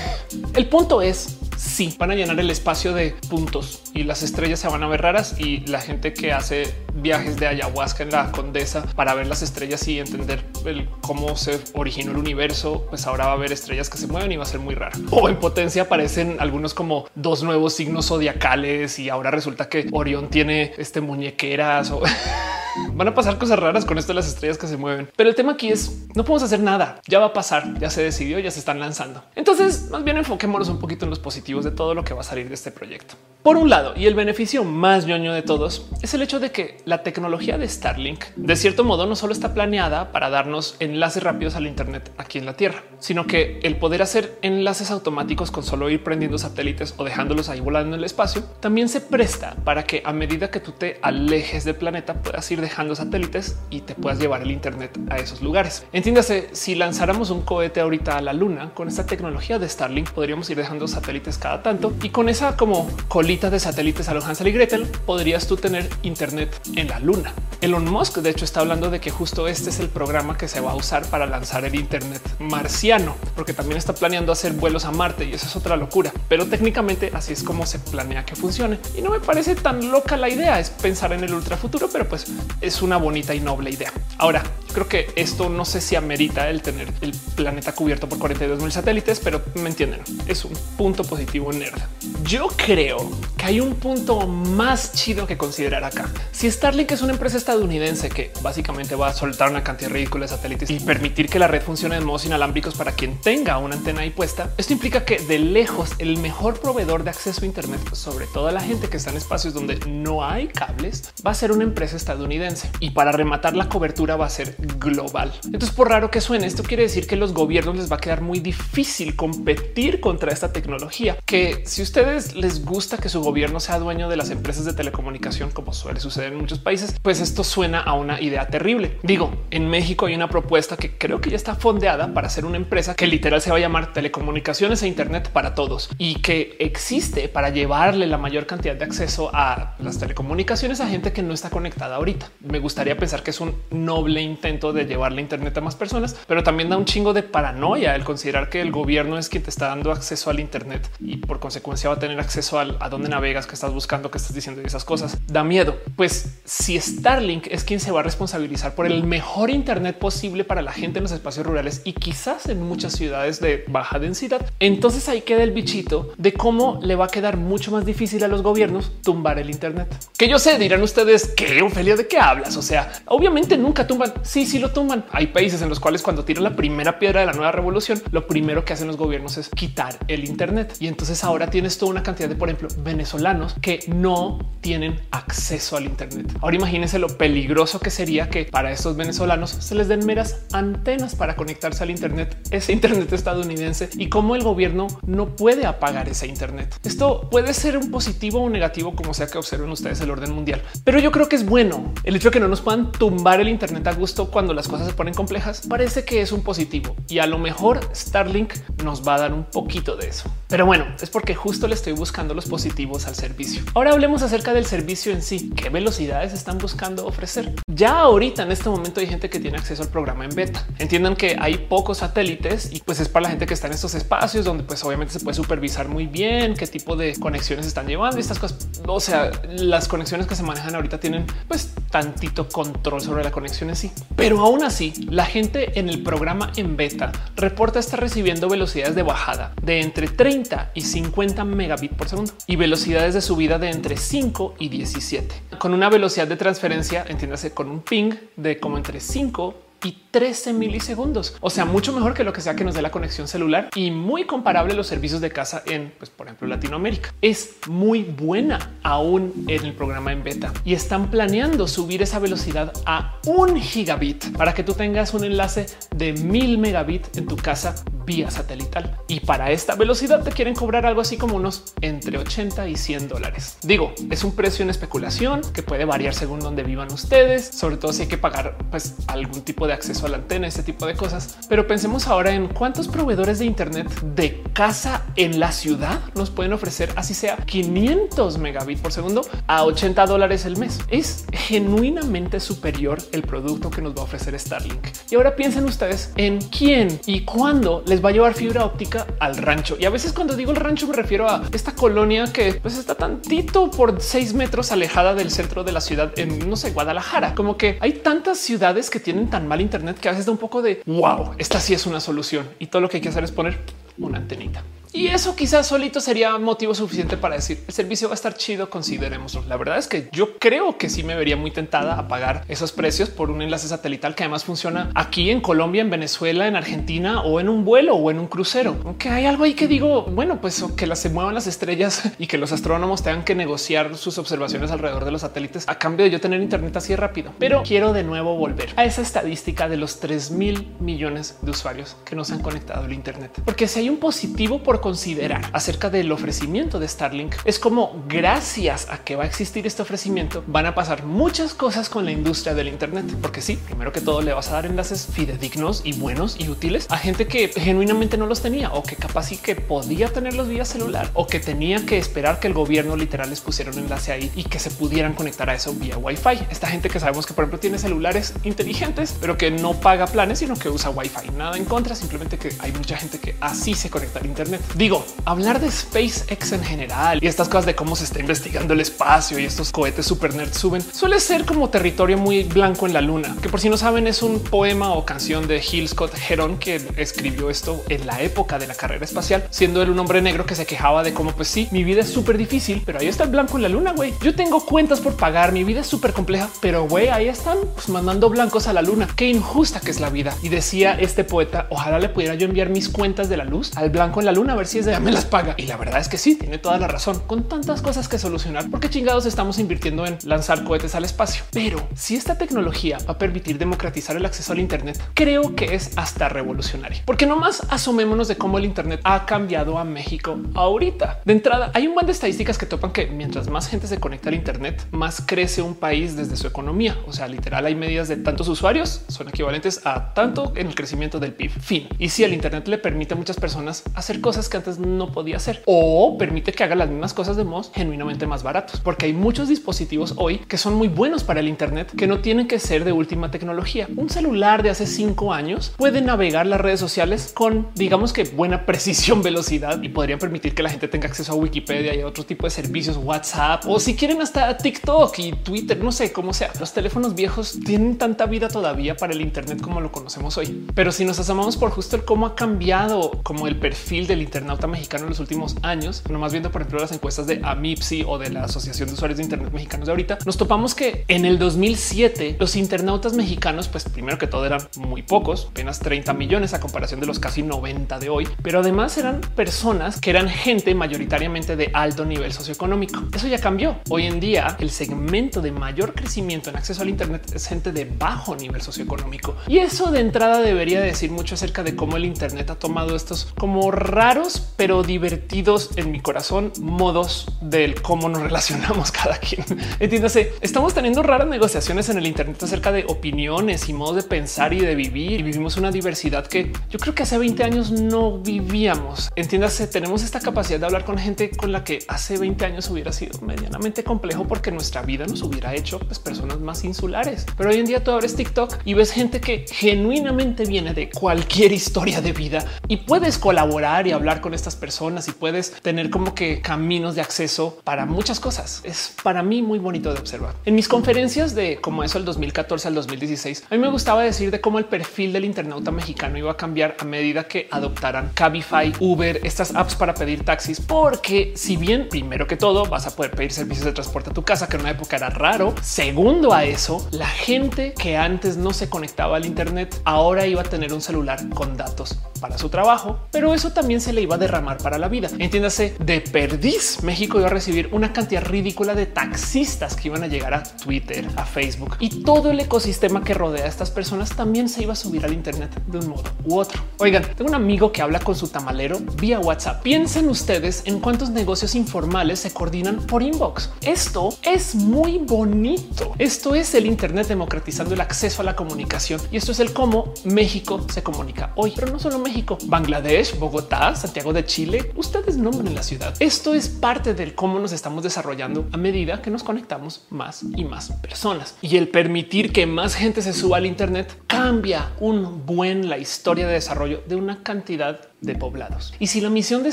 [0.54, 4.68] el punto es sí van a llenar el espacio de puntos y las estrellas se
[4.68, 8.84] van a ver raras y la gente que hace viajes de ayahuasca en la condesa
[8.94, 13.32] para ver las estrellas y entender el cómo se originó el universo, pues ahora va
[13.32, 14.98] a haber estrellas que se mueven y va a ser muy raro.
[15.10, 20.28] O en potencia aparecen algunos como dos nuevos signos zodiacales y ahora resulta que Orión
[20.28, 22.02] tiene este muñequeras o
[22.92, 25.08] Van a pasar cosas raras con esto de las estrellas que se mueven.
[25.16, 27.00] Pero el tema aquí es no podemos hacer nada.
[27.06, 29.22] Ya va a pasar, ya se decidió, ya se están lanzando.
[29.34, 32.24] Entonces, más bien enfoquémonos un poquito en los positivos de todo lo que va a
[32.24, 33.14] salir de este proyecto.
[33.42, 36.78] Por un lado, y el beneficio más ñoño de todos es el hecho de que
[36.84, 41.54] la tecnología de Starlink, de cierto modo, no solo está planeada para darnos enlaces rápidos
[41.54, 45.88] al Internet aquí en la Tierra, sino que el poder hacer enlaces automáticos con solo
[45.90, 50.02] ir prendiendo satélites o dejándolos ahí volando en el espacio también se presta para que
[50.04, 54.18] a medida que tú te alejes del planeta puedas ir dejando satélites y te puedas
[54.18, 55.84] llevar el Internet a esos lugares.
[55.92, 60.50] Entiéndase, si lanzáramos un cohete ahorita a la Luna con esta tecnología de Starlink, podríamos
[60.50, 64.48] ir dejando satélites cada tanto y con esa como colita de satélites a lo Hansel
[64.48, 67.32] y Gretel podrías tú tener Internet en la Luna.
[67.60, 70.60] Elon Musk, de hecho, está hablando de que justo este es el programa que se
[70.60, 74.90] va a usar para lanzar el Internet marciano, porque también está planeando hacer vuelos a
[74.90, 76.12] Marte y eso es otra locura.
[76.28, 80.16] Pero técnicamente así es como se planea que funcione y no me parece tan loca
[80.16, 80.60] la idea.
[80.60, 82.26] Es pensar en el ultra futuro, pero pues
[82.60, 83.92] es una bonita y noble idea.
[84.18, 84.42] Ahora
[84.72, 88.72] creo que esto no sé si amerita el tener el planeta cubierto por 42 mil
[88.72, 90.00] satélites, pero me entienden.
[90.26, 91.80] Es un punto positivo nerd.
[92.24, 96.10] Yo creo que hay un punto más chido que considerar acá.
[96.32, 100.28] Si Starlink es una empresa estadounidense que básicamente va a soltar una cantidad ridícula de
[100.28, 104.02] satélites y permitir que la red funcione en modos inalámbricos para quien tenga una antena
[104.02, 108.26] ahí puesta, esto implica que de lejos el mejor proveedor de acceso a Internet, sobre
[108.26, 111.64] toda la gente que está en espacios donde no hay cables, va a ser una
[111.64, 112.45] empresa estadounidense
[112.80, 115.32] y para rematar la cobertura va a ser global.
[115.44, 118.20] Entonces, por raro que suene, esto quiere decir que los gobiernos les va a quedar
[118.20, 123.78] muy difícil competir contra esta tecnología que si ustedes les gusta que su gobierno sea
[123.78, 127.80] dueño de las empresas de telecomunicación, como suele suceder en muchos países, pues esto suena
[127.80, 128.98] a una idea terrible.
[129.02, 132.56] Digo, en México hay una propuesta que creo que ya está fondeada para hacer una
[132.56, 137.28] empresa que literal se va a llamar telecomunicaciones e Internet para todos y que existe
[137.28, 141.50] para llevarle la mayor cantidad de acceso a las telecomunicaciones a gente que no está
[141.50, 142.25] conectada ahorita.
[142.40, 146.42] Me gustaría pensar que es un noble intento de llevarle Internet a más personas, pero
[146.42, 149.68] también da un chingo de paranoia el considerar que el gobierno es quien te está
[149.68, 153.46] dando acceso al Internet y por consecuencia va a tener acceso a, a dónde navegas,
[153.46, 155.18] qué estás buscando, qué estás diciendo y esas cosas.
[155.26, 155.76] Da miedo.
[155.96, 160.62] Pues si Starlink es quien se va a responsabilizar por el mejor Internet posible para
[160.62, 165.08] la gente en los espacios rurales y quizás en muchas ciudades de baja densidad, entonces
[165.08, 168.42] ahí queda el bichito de cómo le va a quedar mucho más difícil a los
[168.42, 169.88] gobiernos tumbar el Internet.
[170.16, 172.56] Que yo sé, dirán ustedes que Ofelia, de qué hablas?
[172.56, 174.12] O sea, obviamente nunca tumban.
[174.22, 175.04] Sí, sí lo tumban.
[175.12, 178.26] Hay países en los cuales cuando tiran la primera piedra de la nueva revolución, lo
[178.26, 180.76] primero que hacen los gobiernos es quitar el Internet.
[180.80, 185.76] Y entonces ahora tienes toda una cantidad de, por ejemplo, venezolanos que no tienen acceso
[185.76, 186.36] al Internet.
[186.40, 191.14] Ahora imagínense lo peligroso que sería que para estos venezolanos se les den meras antenas
[191.14, 196.26] para conectarse al Internet, ese Internet estadounidense y cómo el gobierno no puede apagar ese
[196.26, 196.74] Internet.
[196.84, 200.62] Esto puede ser un positivo o negativo, como sea que observen ustedes el orden mundial,
[200.84, 203.48] pero yo creo que es bueno el hecho de que no nos puedan tumbar el
[203.48, 205.62] Internet a gusto cuando las cosas se ponen complejas.
[205.68, 208.54] Parece que es un positivo y a lo mejor Starlink
[208.84, 210.30] nos va a dar un poquito de eso.
[210.48, 213.64] Pero bueno, es porque justo le estoy buscando los positivos al servicio.
[213.74, 215.50] Ahora hablemos acerca del servicio en sí.
[215.56, 217.52] ¿Qué velocidades están buscando ofrecer?
[217.66, 220.64] Ya ahorita en este momento hay gente que tiene acceso al programa en beta.
[220.78, 223.96] Entiendan que hay pocos satélites y pues es para la gente que está en estos
[223.96, 228.20] espacios donde pues obviamente se puede supervisar muy bien qué tipo de conexiones están llevando
[228.20, 228.68] estas cosas.
[228.86, 233.70] O sea, las conexiones que se manejan ahorita tienen pues tantito control sobre la conexión
[233.70, 233.90] en sí.
[234.16, 239.02] Pero aún así, la gente en el programa en beta reporta estar recibiendo velocidades de
[239.02, 243.96] bajada de entre 30 y 50 megabits por segundo y velocidades de subida de entre
[243.96, 249.00] 5 y 17 con una velocidad de transferencia, entiéndase con un ping de como entre
[249.00, 251.36] 5 y 13 milisegundos.
[251.42, 253.90] O sea, mucho mejor que lo que sea que nos dé la conexión celular y
[253.90, 257.12] muy comparable a los servicios de casa en, pues, por ejemplo, Latinoamérica.
[257.20, 262.72] Es muy buena aún en el programa en beta y están planeando subir esa velocidad
[262.86, 267.74] a un gigabit para que tú tengas un enlace de mil megabit en tu casa
[268.06, 268.96] vía satelital.
[269.08, 273.08] Y para esta velocidad te quieren cobrar algo así como unos entre 80 y 100
[273.08, 273.58] dólares.
[273.62, 277.92] Digo, es un precio en especulación que puede variar según donde vivan ustedes, sobre todo
[277.92, 281.38] si hay que pagar pues algún tipo de acceso la antena, este tipo de cosas.
[281.48, 286.52] Pero pensemos ahora en cuántos proveedores de Internet de casa en la ciudad nos pueden
[286.52, 290.78] ofrecer así sea 500 megabits por segundo a 80 dólares el mes.
[290.88, 294.86] Es genuinamente superior el producto que nos va a ofrecer Starlink.
[295.10, 299.36] Y ahora piensen ustedes en quién y cuándo les va a llevar fibra óptica al
[299.36, 299.76] rancho.
[299.78, 302.94] Y a veces cuando digo el rancho me refiero a esta colonia que pues está
[302.94, 307.34] tantito por seis metros alejada del centro de la ciudad en no sé, Guadalajara.
[307.34, 310.38] Como que hay tantas ciudades que tienen tan mal Internet que a veces da un
[310.38, 313.24] poco de wow, esta sí es una solución y todo lo que hay que hacer
[313.24, 313.58] es poner
[313.98, 314.62] una antenita.
[314.92, 318.70] Y eso quizás solito sería motivo suficiente para decir el servicio va a estar chido,
[318.70, 319.44] considerémoslo.
[319.46, 322.72] La verdad es que yo creo que sí me vería muy tentada a pagar esos
[322.72, 327.22] precios por un enlace satelital que además funciona aquí en Colombia, en Venezuela, en Argentina
[327.22, 328.76] o en un vuelo o en un crucero.
[328.84, 332.26] Aunque hay algo ahí que digo, bueno, pues que las se muevan las estrellas y
[332.26, 336.10] que los astrónomos tengan que negociar sus observaciones alrededor de los satélites a cambio de
[336.10, 337.32] yo tener internet así rápido.
[337.38, 341.96] Pero quiero de nuevo volver a esa estadística de los 3 mil millones de usuarios
[342.04, 346.12] que nos han conectado al Internet, porque si hay un positivo por considerar acerca del
[346.12, 350.74] ofrecimiento de Starlink es como gracias a que va a existir este ofrecimiento van a
[350.74, 353.06] pasar muchas cosas con la industria del Internet.
[353.20, 356.86] Porque sí, primero que todo le vas a dar enlaces fidedignos y buenos y útiles
[356.88, 360.64] a gente que genuinamente no los tenía o que capaz sí que podía tenerlos vía
[360.64, 364.30] celular o que tenía que esperar que el gobierno literal les pusiera un enlace ahí
[364.34, 366.46] y que se pudieran conectar a eso vía Wi-Fi.
[366.50, 370.38] Esta gente que sabemos que por ejemplo tiene celulares inteligentes, pero que no paga planes,
[370.38, 371.30] sino que usa Wi-Fi.
[371.36, 374.60] Nada en contra, simplemente que hay mucha gente que así se conecta al Internet.
[374.74, 378.80] Digo, hablar de SpaceX en general y estas cosas de cómo se está investigando el
[378.80, 383.00] espacio y estos cohetes super nerd suben suele ser como territorio muy blanco en la
[383.00, 386.58] luna, que por si no saben es un poema o canción de Gil Scott Heron
[386.58, 390.46] que escribió esto en la época de la carrera espacial, siendo él un hombre negro
[390.46, 393.24] que se quejaba de cómo pues sí, mi vida es súper difícil, pero ahí está
[393.24, 394.14] el blanco en la luna, güey.
[394.22, 397.88] Yo tengo cuentas por pagar, mi vida es súper compleja, pero güey, ahí están pues,
[397.88, 399.08] mandando blancos a la luna.
[399.14, 400.34] Qué injusta que es la vida.
[400.42, 403.90] Y decía este poeta, ojalá le pudiera yo enviar mis cuentas de la luz al
[403.90, 405.54] blanco en la luna ver si es de me las paga.
[405.56, 408.70] Y la verdad es que sí, tiene toda la razón con tantas cosas que solucionar,
[408.70, 411.44] porque chingados estamos invirtiendo en lanzar cohetes al espacio.
[411.52, 415.96] Pero si esta tecnología va a permitir democratizar el acceso al Internet, creo que es
[415.96, 421.20] hasta revolucionario, porque nomás asomémonos de cómo el Internet ha cambiado a México ahorita.
[421.24, 424.28] De entrada, hay un buen de estadísticas que topan que mientras más gente se conecta
[424.28, 426.96] al Internet, más crece un país desde su economía.
[427.06, 431.20] O sea, literal, hay medidas de tantos usuarios son equivalentes a tanto en el crecimiento
[431.20, 431.50] del PIB.
[431.50, 431.88] Fin.
[431.98, 435.36] Y si el Internet le permite a muchas personas hacer cosas que antes no podía
[435.36, 439.12] hacer o permite que haga las mismas cosas de modos genuinamente más baratos, porque hay
[439.12, 442.84] muchos dispositivos hoy que son muy buenos para el Internet, que no tienen que ser
[442.84, 443.88] de última tecnología.
[443.96, 448.66] Un celular de hace cinco años puede navegar las redes sociales con, digamos que buena
[448.66, 452.24] precisión, velocidad y podría permitir que la gente tenga acceso a Wikipedia y a otro
[452.24, 456.52] tipo de servicios, WhatsApp o si quieren hasta TikTok y Twitter, no sé cómo sea.
[456.58, 460.66] Los teléfonos viejos tienen tanta vida todavía para el Internet como lo conocemos hoy.
[460.74, 464.66] Pero si nos asomamos por justo el cómo ha cambiado como el perfil del internauta
[464.66, 468.28] mexicano en los últimos años, nomás viendo por ejemplo las encuestas de AMIPSI o de
[468.28, 472.36] la Asociación de Usuarios de Internet Mexicanos de ahorita, nos topamos que en el 2007
[472.38, 477.00] los internautas mexicanos, pues primero que todo eran muy pocos, apenas 30 millones a comparación
[477.00, 481.70] de los casi 90 de hoy, pero además eran personas que eran gente mayoritariamente de
[481.72, 483.04] alto nivel socioeconómico.
[483.14, 483.78] Eso ya cambió.
[483.88, 487.86] Hoy en día el segmento de mayor crecimiento en acceso al Internet es gente de
[487.86, 489.34] bajo nivel socioeconómico.
[489.46, 493.32] Y eso de entrada debería decir mucho acerca de cómo el Internet ha tomado estos
[493.38, 494.25] como raros
[494.56, 499.44] pero divertidos en mi corazón modos del cómo nos relacionamos cada quien.
[499.78, 504.52] Entiéndase, estamos teniendo raras negociaciones en el Internet acerca de opiniones y modos de pensar
[504.52, 505.20] y de vivir.
[505.20, 509.10] Y vivimos una diversidad que yo creo que hace 20 años no vivíamos.
[509.16, 512.92] Entiéndase, tenemos esta capacidad de hablar con gente con la que hace 20 años hubiera
[512.92, 517.26] sido medianamente complejo porque nuestra vida nos hubiera hecho pues, personas más insulares.
[517.36, 521.52] Pero hoy en día tú abres TikTok y ves gente que genuinamente viene de cualquier
[521.52, 526.14] historia de vida y puedes colaborar y hablar con estas personas y puedes tener como
[526.14, 528.60] que caminos de acceso para muchas cosas.
[528.64, 530.34] Es para mí muy bonito de observar.
[530.44, 534.30] En mis conferencias de como eso el 2014 al 2016, a mí me gustaba decir
[534.30, 538.72] de cómo el perfil del internauta mexicano iba a cambiar a medida que adoptaran Cabify,
[538.80, 543.12] Uber, estas apps para pedir taxis, porque si bien primero que todo vas a poder
[543.12, 545.54] pedir servicios de transporte a tu casa, que en una época era raro.
[545.62, 550.44] Segundo a eso, la gente que antes no se conectaba al Internet ahora iba a
[550.44, 554.18] tener un celular con datos para su trabajo, pero eso también se le iba a
[554.18, 555.08] derramar para la vida.
[555.18, 560.06] Entiéndase, de perdiz, México iba a recibir una cantidad ridícula de taxistas que iban a
[560.06, 564.48] llegar a Twitter, a Facebook y todo el ecosistema que rodea a estas personas también
[564.48, 566.62] se iba a subir al Internet de un modo u otro.
[566.78, 569.62] Oigan, tengo un amigo que habla con su tamalero vía WhatsApp.
[569.62, 573.50] Piensen ustedes en cuántos negocios informales se coordinan por inbox.
[573.62, 575.94] Esto es muy bonito.
[575.98, 579.92] Esto es el Internet democratizando el acceso a la comunicación y esto es el cómo
[580.04, 584.72] México se comunica hoy, pero no solo México, Bangladesh, Bogotá, Santiago de Chile.
[584.74, 585.94] Ustedes nombren la ciudad.
[586.00, 590.44] Esto es parte del cómo nos estamos desarrollando a medida que nos conectamos más y
[590.44, 595.68] más personas y el permitir que más gente se suba al Internet cambia un buen
[595.68, 598.74] la historia de desarrollo de una cantidad de poblados.
[598.78, 599.52] Y si la misión de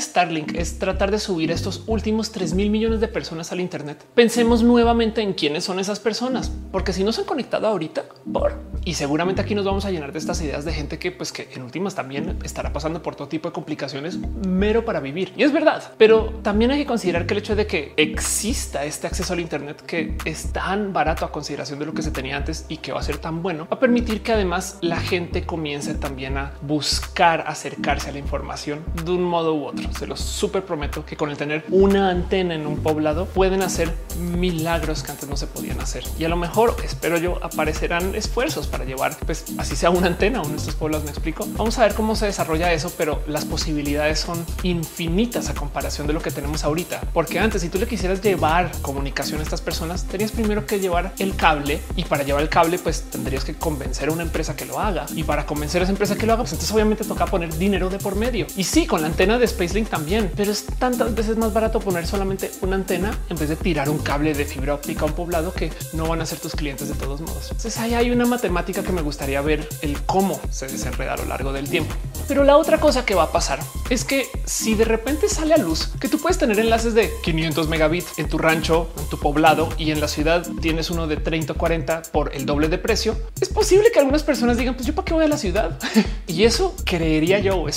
[0.00, 4.62] Starlink es tratar de subir estos últimos 3 mil millones de personas al Internet, pensemos
[4.62, 8.94] nuevamente en quiénes son esas personas, porque si no se han conectado ahorita, por y
[8.94, 11.62] seguramente aquí nos vamos a llenar de estas ideas de gente que, pues, que en
[11.62, 15.32] últimas también estará pasando por todo tipo de complicaciones mero para vivir.
[15.36, 19.06] Y es verdad, pero también hay que considerar que el hecho de que exista este
[19.06, 22.66] acceso al Internet que es tan barato a consideración de lo que se tenía antes
[22.68, 25.94] y que va a ser tan bueno, va a permitir que además la gente comience
[25.94, 29.88] también a buscar acercarse a la información de un modo u otro.
[29.96, 33.92] Se los súper prometo que con el tener una antena en un poblado pueden hacer
[34.18, 36.02] milagros que antes no se podían hacer.
[36.18, 40.40] Y a lo mejor, espero yo, aparecerán esfuerzos para llevar, pues así sea una antena
[40.40, 41.04] a uno de estos pueblos.
[41.04, 41.46] Me explico.
[41.56, 46.12] Vamos a ver cómo se desarrolla eso, pero las posibilidades son infinitas a comparación de
[46.12, 47.02] lo que tenemos ahorita.
[47.12, 51.12] Porque antes, si tú le quisieras llevar comunicación a estas personas, tenías primero que llevar
[51.18, 54.64] el cable y para llevar el cable, pues tendrías que convencer a una empresa que
[54.64, 57.26] lo haga y para convencer a esa empresa que lo haga, pues entonces obviamente toca
[57.26, 58.23] poner dinero de por medio.
[58.56, 62.06] Y sí, con la antena de Spacelink también, pero es tantas veces más barato poner
[62.06, 65.52] solamente una antena en vez de tirar un cable de fibra óptica a un poblado
[65.52, 67.50] que no van a ser tus clientes de todos modos.
[67.50, 71.26] Entonces ahí hay una matemática que me gustaría ver el cómo se desenreda a lo
[71.26, 71.94] largo del tiempo.
[72.26, 73.60] Pero la otra cosa que va a pasar
[73.90, 77.68] es que si de repente sale a luz que tú puedes tener enlaces de 500
[77.68, 81.52] megabits en tu rancho, en tu poblado y en la ciudad tienes uno de 30
[81.52, 84.94] o 40 por el doble de precio, es posible que algunas personas digan, pues yo
[84.94, 85.78] para qué voy a la ciudad.
[86.26, 87.68] y eso creería yo o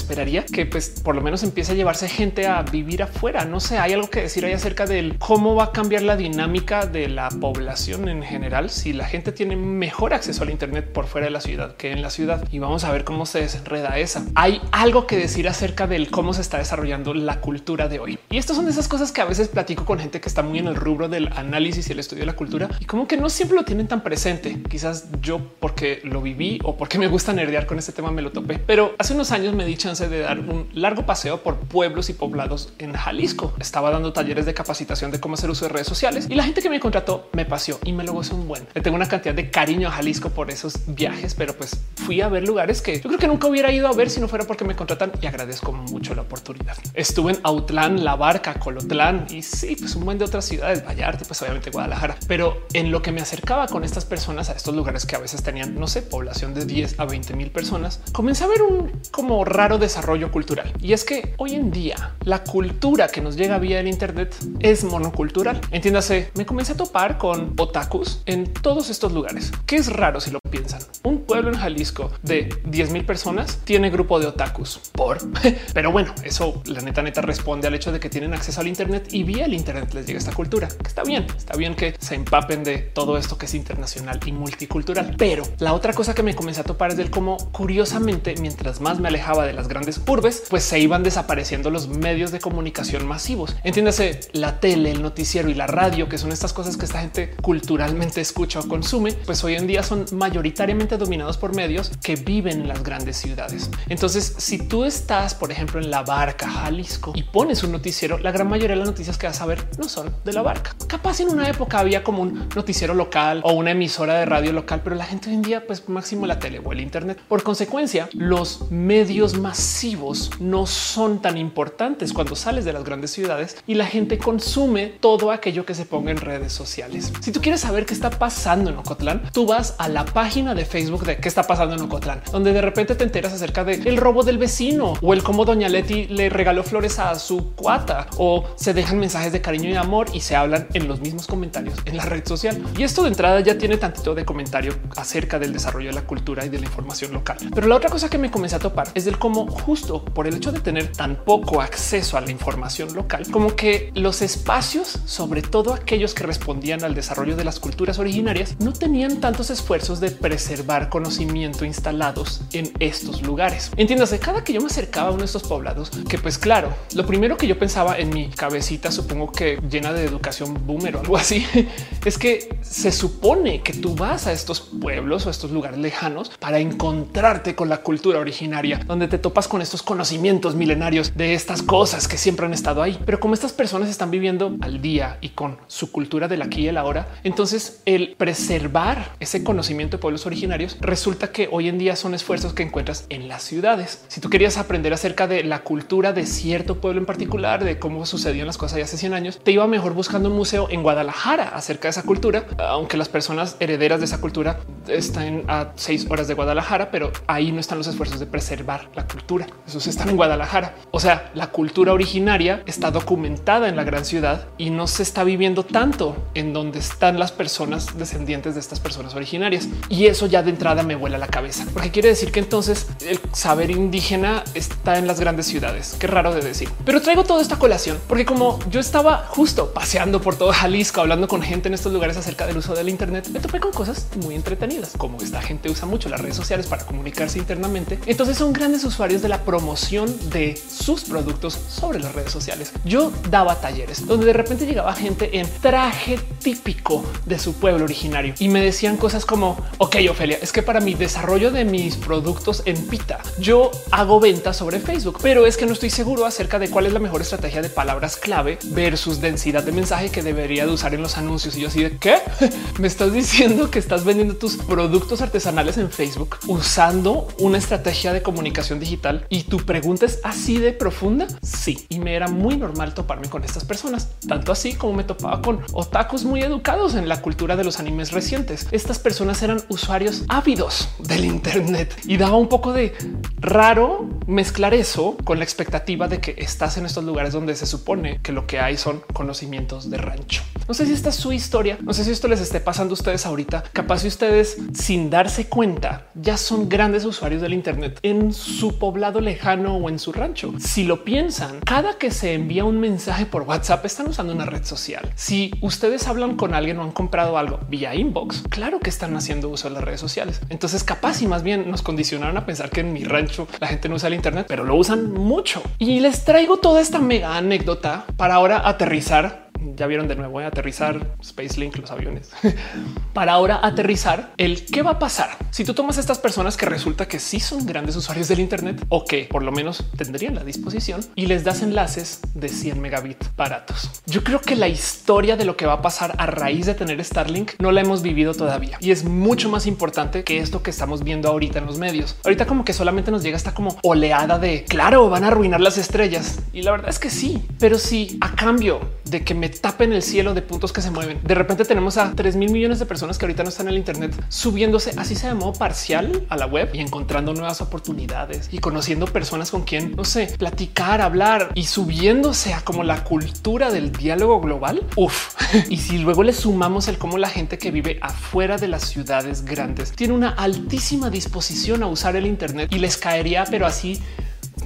[0.46, 3.46] que pues por lo menos empiece a llevarse gente a vivir afuera.
[3.46, 6.86] No sé, hay algo que decir ahí acerca del cómo va a cambiar la dinámica
[6.86, 11.26] de la población en general si la gente tiene mejor acceso al Internet por fuera
[11.26, 12.48] de la ciudad que en la ciudad.
[12.52, 14.26] Y vamos a ver cómo se desenreda esa.
[14.36, 18.20] hay algo que decir acerca del cómo se está desarrollando la cultura de hoy.
[18.30, 20.60] Y estas son de esas cosas que a veces platico con gente que está muy
[20.60, 23.30] en el rubro del análisis y el estudio de la cultura y como que no
[23.30, 24.62] siempre lo tienen tan presente.
[24.70, 28.32] Quizás yo porque lo viví o porque me gusta nerdear con este tema me lo
[28.32, 32.10] topé, pero hace unos años me di chance de dar un largo paseo por pueblos
[32.10, 33.54] y poblados en Jalisco.
[33.60, 36.62] Estaba dando talleres de capacitación de cómo hacer uso de redes sociales y la gente
[36.62, 38.68] que me contrató me paseó y me lo gozó un buen.
[38.74, 42.28] Le tengo una cantidad de cariño a Jalisco por esos viajes, pero pues fui a
[42.28, 44.66] ver lugares que yo creo que nunca hubiera ido a ver si no fuera porque
[44.66, 46.76] me contratan y agradezco mucho la oportunidad.
[46.94, 51.24] Estuve en Autlán, La Barca, Colotlán y sí, pues un buen de otras ciudades, Vallarta,
[51.26, 52.18] pues obviamente Guadalajara.
[52.28, 55.42] Pero en lo que me acercaba con estas personas a estos lugares que a veces
[55.42, 59.46] tenían, no sé, población de 10 a 20 mil personas, comencé a ver un como
[59.46, 60.74] raro desarrollo cultural.
[60.82, 64.84] Y es que hoy en día la cultura que nos llega vía el Internet es
[64.84, 65.62] monocultural.
[65.72, 70.32] Entiéndase, me comencé a topar con otakus en todos estos lugares, que es raro si
[70.32, 70.82] lo piensan.
[71.04, 75.20] Un pueblo en Jalisco de 10 mil personas tiene grupo de otakus por,
[75.74, 79.08] pero bueno, eso la neta neta responde al hecho de que tienen acceso al Internet
[79.12, 80.68] y vía el Internet les llega esta cultura.
[80.68, 84.32] Que está bien, está bien que se empapen de todo esto que es internacional y
[84.32, 85.16] multicultural.
[85.18, 89.00] Pero la otra cosa que me comencé a topar es del cómo curiosamente, mientras más
[89.00, 93.56] me alejaba de las grandes urbes, pues se iban desapareciendo los medios de comunicación masivos.
[93.64, 97.36] Entiéndase la tele, el noticiero y la radio, que son estas cosas que esta gente
[97.42, 102.62] culturalmente escucha o consume, pues hoy en día son mayoritariamente dominados por medios que viven
[102.62, 103.70] en las grandes ciudades.
[103.90, 108.32] Entonces, si tú estás, por ejemplo, en la barca, Jalisco, y pones un noticiero, la
[108.32, 110.76] gran mayoría de las noticias que vas a ver no son de la barca.
[110.88, 114.82] Capaz en una época había como un noticiero local o una emisora de radio local,
[114.84, 117.20] pero la gente hoy en día, pues máximo la tele o el Internet.
[117.28, 119.97] Por consecuencia, los medios masivos
[120.40, 125.32] no son tan importantes cuando sales de las grandes ciudades y la gente consume todo
[125.32, 127.12] aquello que se ponga en redes sociales.
[127.22, 130.66] Si tú quieres saber qué está pasando en Ocotlán, tú vas a la página de
[130.66, 134.24] Facebook de qué está pasando en Ocotlán, donde de repente te enteras acerca del robo
[134.24, 138.74] del vecino o el cómo doña Leti le regaló flores a su cuata o se
[138.74, 142.06] dejan mensajes de cariño y amor y se hablan en los mismos comentarios en la
[142.06, 142.62] red social.
[142.78, 146.46] Y esto de entrada ya tiene tantito de comentario acerca del desarrollo de la cultura
[146.46, 147.38] y de la información local.
[147.54, 150.36] Pero la otra cosa que me comencé a topar es del cómo justo por el
[150.36, 155.42] hecho de tener tan poco acceso a la información local, como que los espacios, sobre
[155.42, 160.12] todo aquellos que respondían al desarrollo de las culturas originarias, no tenían tantos esfuerzos de
[160.12, 163.72] preservar conocimiento instalados en estos lugares.
[163.78, 167.06] Entiéndase, cada que yo me acercaba a uno de estos poblados, que pues claro, lo
[167.06, 171.18] primero que yo pensaba en mi cabecita, supongo que llena de educación boomer o algo
[171.18, 171.46] así,
[172.06, 176.60] es que se supone que tú vas a estos pueblos o estos lugares lejanos para
[176.60, 182.08] encontrarte con la cultura originaria, donde te topas con estos conocimientos milenarios de estas cosas
[182.08, 182.98] que siempre han estado ahí.
[183.06, 186.68] Pero como estas personas están viviendo al día y con su cultura del aquí y
[186.70, 191.96] el ahora, entonces el preservar ese conocimiento de pueblos originarios resulta que hoy en día
[191.96, 194.06] son esfuerzos que encuentras en las ciudades.
[194.08, 198.06] Si tú querías aprender acerca de la cultura de cierto pueblo en particular, de cómo
[198.06, 201.88] sucedían las cosas hace 100 años, te iba mejor buscando un museo en Guadalajara acerca
[201.88, 206.36] de esa cultura, aunque las personas herederas de esa cultura están a seis horas de
[206.36, 209.48] Guadalajara, pero ahí no están los esfuerzos de preservar la cultura.
[209.66, 210.76] Esos están en Guadalajara.
[210.92, 215.24] O sea, la cultura originaria está documentada en la gran ciudad y no se está
[215.24, 219.68] viviendo tanto en donde están las personas descendientes de estas personas originarias.
[219.90, 223.20] Y eso ya de entrada me vuela la cabeza, porque quiere decir que entonces el
[223.34, 225.96] saber indígena está en las grandes ciudades.
[226.00, 230.22] Qué raro de decir, pero traigo toda esta colación porque como yo estaba justo paseando
[230.22, 233.40] por todo Jalisco, hablando con gente en estos lugares acerca del uso del Internet, me
[233.40, 237.38] topé con cosas muy entretenidas, como esta gente usa mucho las redes sociales para comunicarse
[237.38, 238.00] internamente.
[238.06, 242.74] Entonces son grandes usuarios de la promoción de sus productos sobre las redes sociales.
[242.84, 248.34] Yo daba talleres donde de repente llegaba gente en traje típico de su pueblo originario
[248.40, 252.62] y me decían cosas como, ok, Ofelia, es que para mi desarrollo de mis productos
[252.66, 256.70] en Pita, yo hago ventas sobre Facebook, pero es que no estoy seguro acerca de
[256.70, 260.74] cuál es la mejor estrategia de palabras clave versus densidad de mensaje que debería de
[260.74, 261.56] usar en los anuncios.
[261.56, 262.18] Y yo así de qué
[262.80, 268.22] me estás diciendo que estás vendiendo tus productos artesanales en Facebook usando una estrategia de
[268.22, 271.28] comunicación digital y tu pregunta es así de profunda.
[271.42, 275.42] Sí, y me era muy normal toparme con estas personas, tanto así como me topaba
[275.42, 278.68] con otakus muy educados en la cultura de los animes recientes.
[278.72, 282.94] Estas personas eran usuarios ávidos del Internet y daba un poco de
[283.40, 288.20] raro mezclar eso con la expectativa de que estás en estos lugares donde se supone
[288.22, 290.44] que lo que hay son conocimientos de rancho.
[290.68, 292.96] No sé si esta es su historia, no sé si esto les esté pasando a
[292.96, 293.64] ustedes ahorita.
[293.74, 299.22] Capaz si ustedes sin darse cuenta ya son grandes usuarios del Internet en su poblado
[299.28, 300.54] lejano o en su rancho.
[300.58, 304.64] Si lo piensan, cada que se envía un mensaje por WhatsApp están usando una red
[304.64, 305.12] social.
[305.16, 309.50] Si ustedes hablan con alguien o han comprado algo vía inbox, claro que están haciendo
[309.50, 310.40] uso de las redes sociales.
[310.50, 313.90] Entonces capaz y más bien nos condicionaron a pensar que en mi rancho la gente
[313.90, 315.62] no usa el Internet, pero lo usan mucho.
[315.78, 320.46] Y les traigo toda esta mega anécdota para ahora aterrizar ya vieron de nuevo, eh,
[320.46, 322.32] aterrizar Space Link, los aviones.
[323.14, 327.08] Para ahora aterrizar el qué va a pasar si tú tomas estas personas que resulta
[327.08, 331.02] que sí son grandes usuarios del Internet o que por lo menos tendrían la disposición
[331.16, 333.90] y les das enlaces de 100 megabits baratos.
[334.06, 337.04] Yo creo que la historia de lo que va a pasar a raíz de tener
[337.04, 341.04] Starlink no la hemos vivido todavía y es mucho más importante que esto que estamos
[341.04, 342.16] viendo ahorita en los medios.
[342.24, 345.78] Ahorita como que solamente nos llega esta como oleada de claro, van a arruinar las
[345.78, 349.94] estrellas y la verdad es que sí, pero si a cambio de que me tapen
[349.94, 351.20] el cielo de puntos que se mueven.
[351.24, 353.78] De repente tenemos a 3 mil millones de personas que ahorita no están en el
[353.78, 358.60] Internet subiéndose así sea de modo parcial a la web y encontrando nuevas oportunidades y
[358.60, 363.92] conociendo personas con quien no sé, platicar, hablar y subiéndose a como la cultura del
[363.92, 364.84] diálogo global.
[364.96, 365.36] Uf,
[365.70, 369.46] y si luego le sumamos el cómo la gente que vive afuera de las ciudades
[369.46, 374.02] grandes tiene una altísima disposición a usar el Internet y les caería, pero así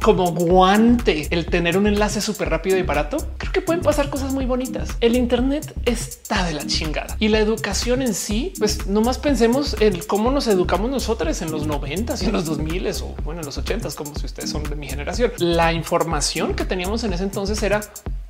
[0.02, 4.34] como guante el tener un enlace súper rápido y barato, creo que pueden pasar cosas
[4.34, 4.98] muy bonitas.
[5.00, 10.00] El Internet está de la chingada y la educación en sí, pues nomás pensemos en
[10.02, 13.58] cómo nos educamos nosotros en los 90 y en los 2000 o bueno, en los
[13.58, 15.32] 80 como si ustedes son de mi generación.
[15.38, 17.82] La información que teníamos en ese entonces era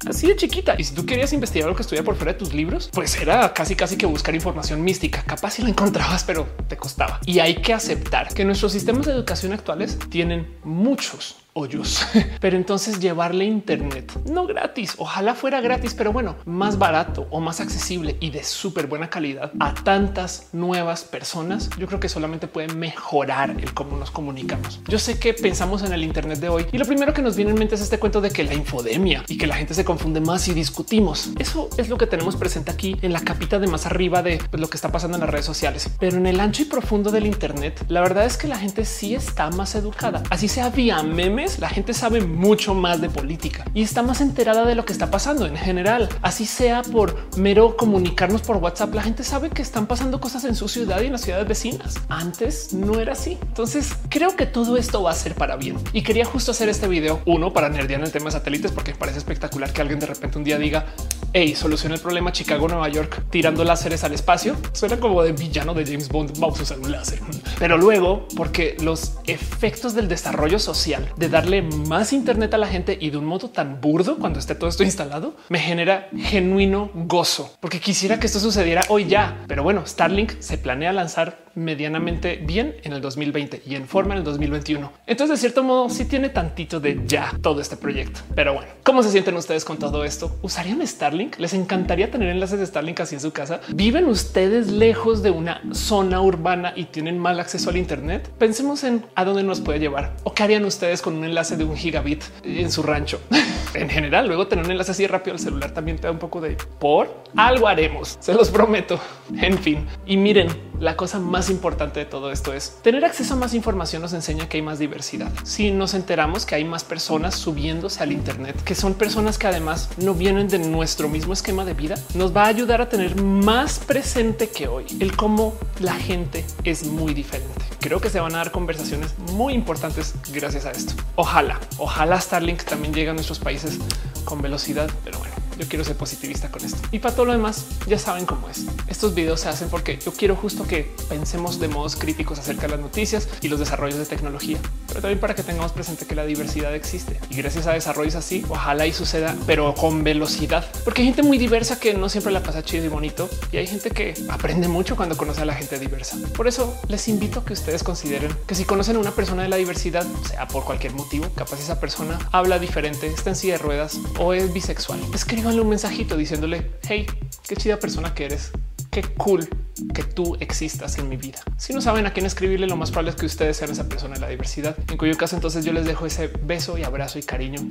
[0.07, 0.76] así de chiquita.
[0.78, 3.53] Y si tú querías investigar lo que estudia por fuera de tus libros, pues era
[3.53, 5.24] casi casi que buscar información mística.
[5.24, 7.20] Capaz si la encontrabas, pero te costaba.
[7.26, 12.06] Y hay que aceptar que nuestros sistemas de educación actuales tienen muchos hoyos.
[12.39, 17.60] Pero entonces llevarle internet no gratis, ojalá fuera gratis, pero bueno, más barato o más
[17.60, 22.74] accesible y de súper buena calidad a tantas nuevas personas, yo creo que solamente puede
[22.74, 24.80] mejorar el cómo nos comunicamos.
[24.88, 27.52] Yo sé que pensamos en el internet de hoy y lo primero que nos viene
[27.52, 30.22] en mente es este cuento de que la infodemia y que la gente se confunde
[30.22, 31.32] más y discutimos.
[31.39, 34.70] Eso es lo que tenemos presente aquí en la capita de más arriba de lo
[34.70, 35.89] que está pasando en las redes sociales.
[35.99, 39.16] Pero en el ancho y profundo del internet, la verdad es que la gente sí
[39.16, 40.24] está más educada.
[40.30, 44.66] Así sea vía meme la gente sabe mucho más de política y está más enterada
[44.66, 46.10] de lo que está pasando en general.
[46.22, 50.56] Así sea por mero comunicarnos por WhatsApp, la gente sabe que están pasando cosas en
[50.56, 51.96] su ciudad y en las ciudades vecinas.
[52.10, 53.38] Antes no era así.
[53.42, 56.88] Entonces creo que todo esto va a ser para bien y quería justo hacer este
[56.88, 60.00] video uno para nerdear en el tema de satélites porque me parece espectacular que alguien
[60.00, 60.86] de repente un día diga
[61.34, 64.56] hey, soluciona el problema Chicago, Nueva York tirando láseres al espacio.
[64.74, 66.38] Suena como de villano de James Bond.
[66.39, 67.20] Vamos a usar un láser,
[67.60, 72.97] pero luego porque los efectos del desarrollo social de darle más Internet a la gente
[72.99, 77.55] y de un modo tan burdo cuando esté todo esto instalado me genera genuino gozo
[77.59, 79.43] porque quisiera que esto sucediera hoy ya.
[79.47, 84.19] Pero bueno, Starlink se planea lanzar medianamente bien en el 2020 y en forma en
[84.19, 84.91] el 2021.
[85.05, 88.21] Entonces, de cierto modo, sí tiene tantito de ya todo este proyecto.
[88.36, 90.38] Pero bueno, ¿cómo se sienten ustedes con todo esto?
[90.41, 91.38] ¿Usarían Starlink?
[91.39, 93.59] ¿Les encantaría tener enlaces de Starlink así en su casa?
[93.73, 98.29] ¿Viven ustedes lejos de una zona urbana y tienen mal acceso al Internet?
[98.38, 101.63] Pensemos en a dónde nos puede llevar o qué harían ustedes con un enlace de
[101.63, 103.22] un gigabit en su rancho.
[103.74, 106.41] en general, luego tener un enlace así rápido al celular también te da un poco
[106.41, 108.17] de por algo haremos.
[108.19, 108.99] Se los prometo.
[109.41, 110.49] En fin, y miren,
[110.80, 114.49] la cosa más importante de todo esto es tener acceso a más información nos enseña
[114.49, 115.32] que hay más diversidad.
[115.43, 119.89] Si nos enteramos que hay más personas subiéndose al Internet, que son personas que además
[119.97, 123.80] no vienen de nuestro mismo esquema de vida, nos va a ayudar a tener más
[123.80, 127.61] presente que hoy el cómo la gente es muy diferente.
[127.80, 130.93] Creo que se van a dar conversaciones muy importantes gracias a esto.
[131.16, 133.80] Ojalá, ojalá Starlink también llegue a nuestros países
[134.26, 136.80] con velocidad, pero bueno yo quiero ser positivista con esto.
[136.91, 138.66] Y para todo lo demás, ya saben cómo es.
[138.88, 142.70] Estos videos se hacen porque yo quiero justo que pensemos de modos críticos acerca de
[142.70, 144.57] las noticias y los desarrollos de tecnología,
[144.88, 147.20] pero también para que tengamos presente que la diversidad existe.
[147.30, 151.38] Y gracias a desarrollos así, ojalá y suceda, pero con velocidad, porque hay gente muy
[151.38, 154.95] diversa que no siempre la pasa chido y bonito y hay gente que aprende mucho
[154.95, 156.18] cuando conoce a la gente diversa.
[156.36, 159.49] Por eso les invito a que ustedes consideren que si conocen a una persona de
[159.49, 163.59] la diversidad, sea por cualquier motivo, capaz esa persona habla diferente, está en silla de
[163.59, 167.06] ruedas o es bisexual, escriban un mensajito diciéndole hey,
[167.47, 168.52] qué chida persona que eres.
[168.89, 169.47] Qué cool
[169.93, 171.39] que tú existas en mi vida.
[171.58, 174.16] Si no saben a quién escribirle, lo más probable es que ustedes sean esa persona
[174.16, 177.24] de la diversidad, en cuyo caso entonces yo les dejo ese beso y abrazo y
[177.24, 177.62] cariño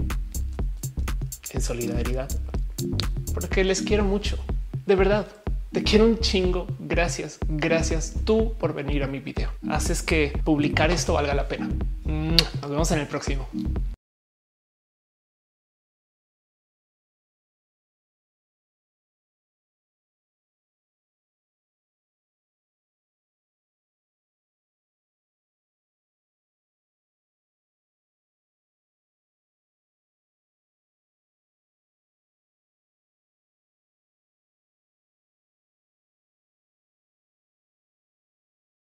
[1.52, 2.28] en solidaridad,
[3.34, 4.38] porque les quiero mucho.
[4.86, 5.26] De verdad,
[5.72, 6.66] te quiero un chingo.
[6.78, 9.50] Gracias, gracias tú por venir a mi video.
[9.68, 11.68] Haces que publicar esto valga la pena.
[12.04, 13.46] Nos vemos en el próximo.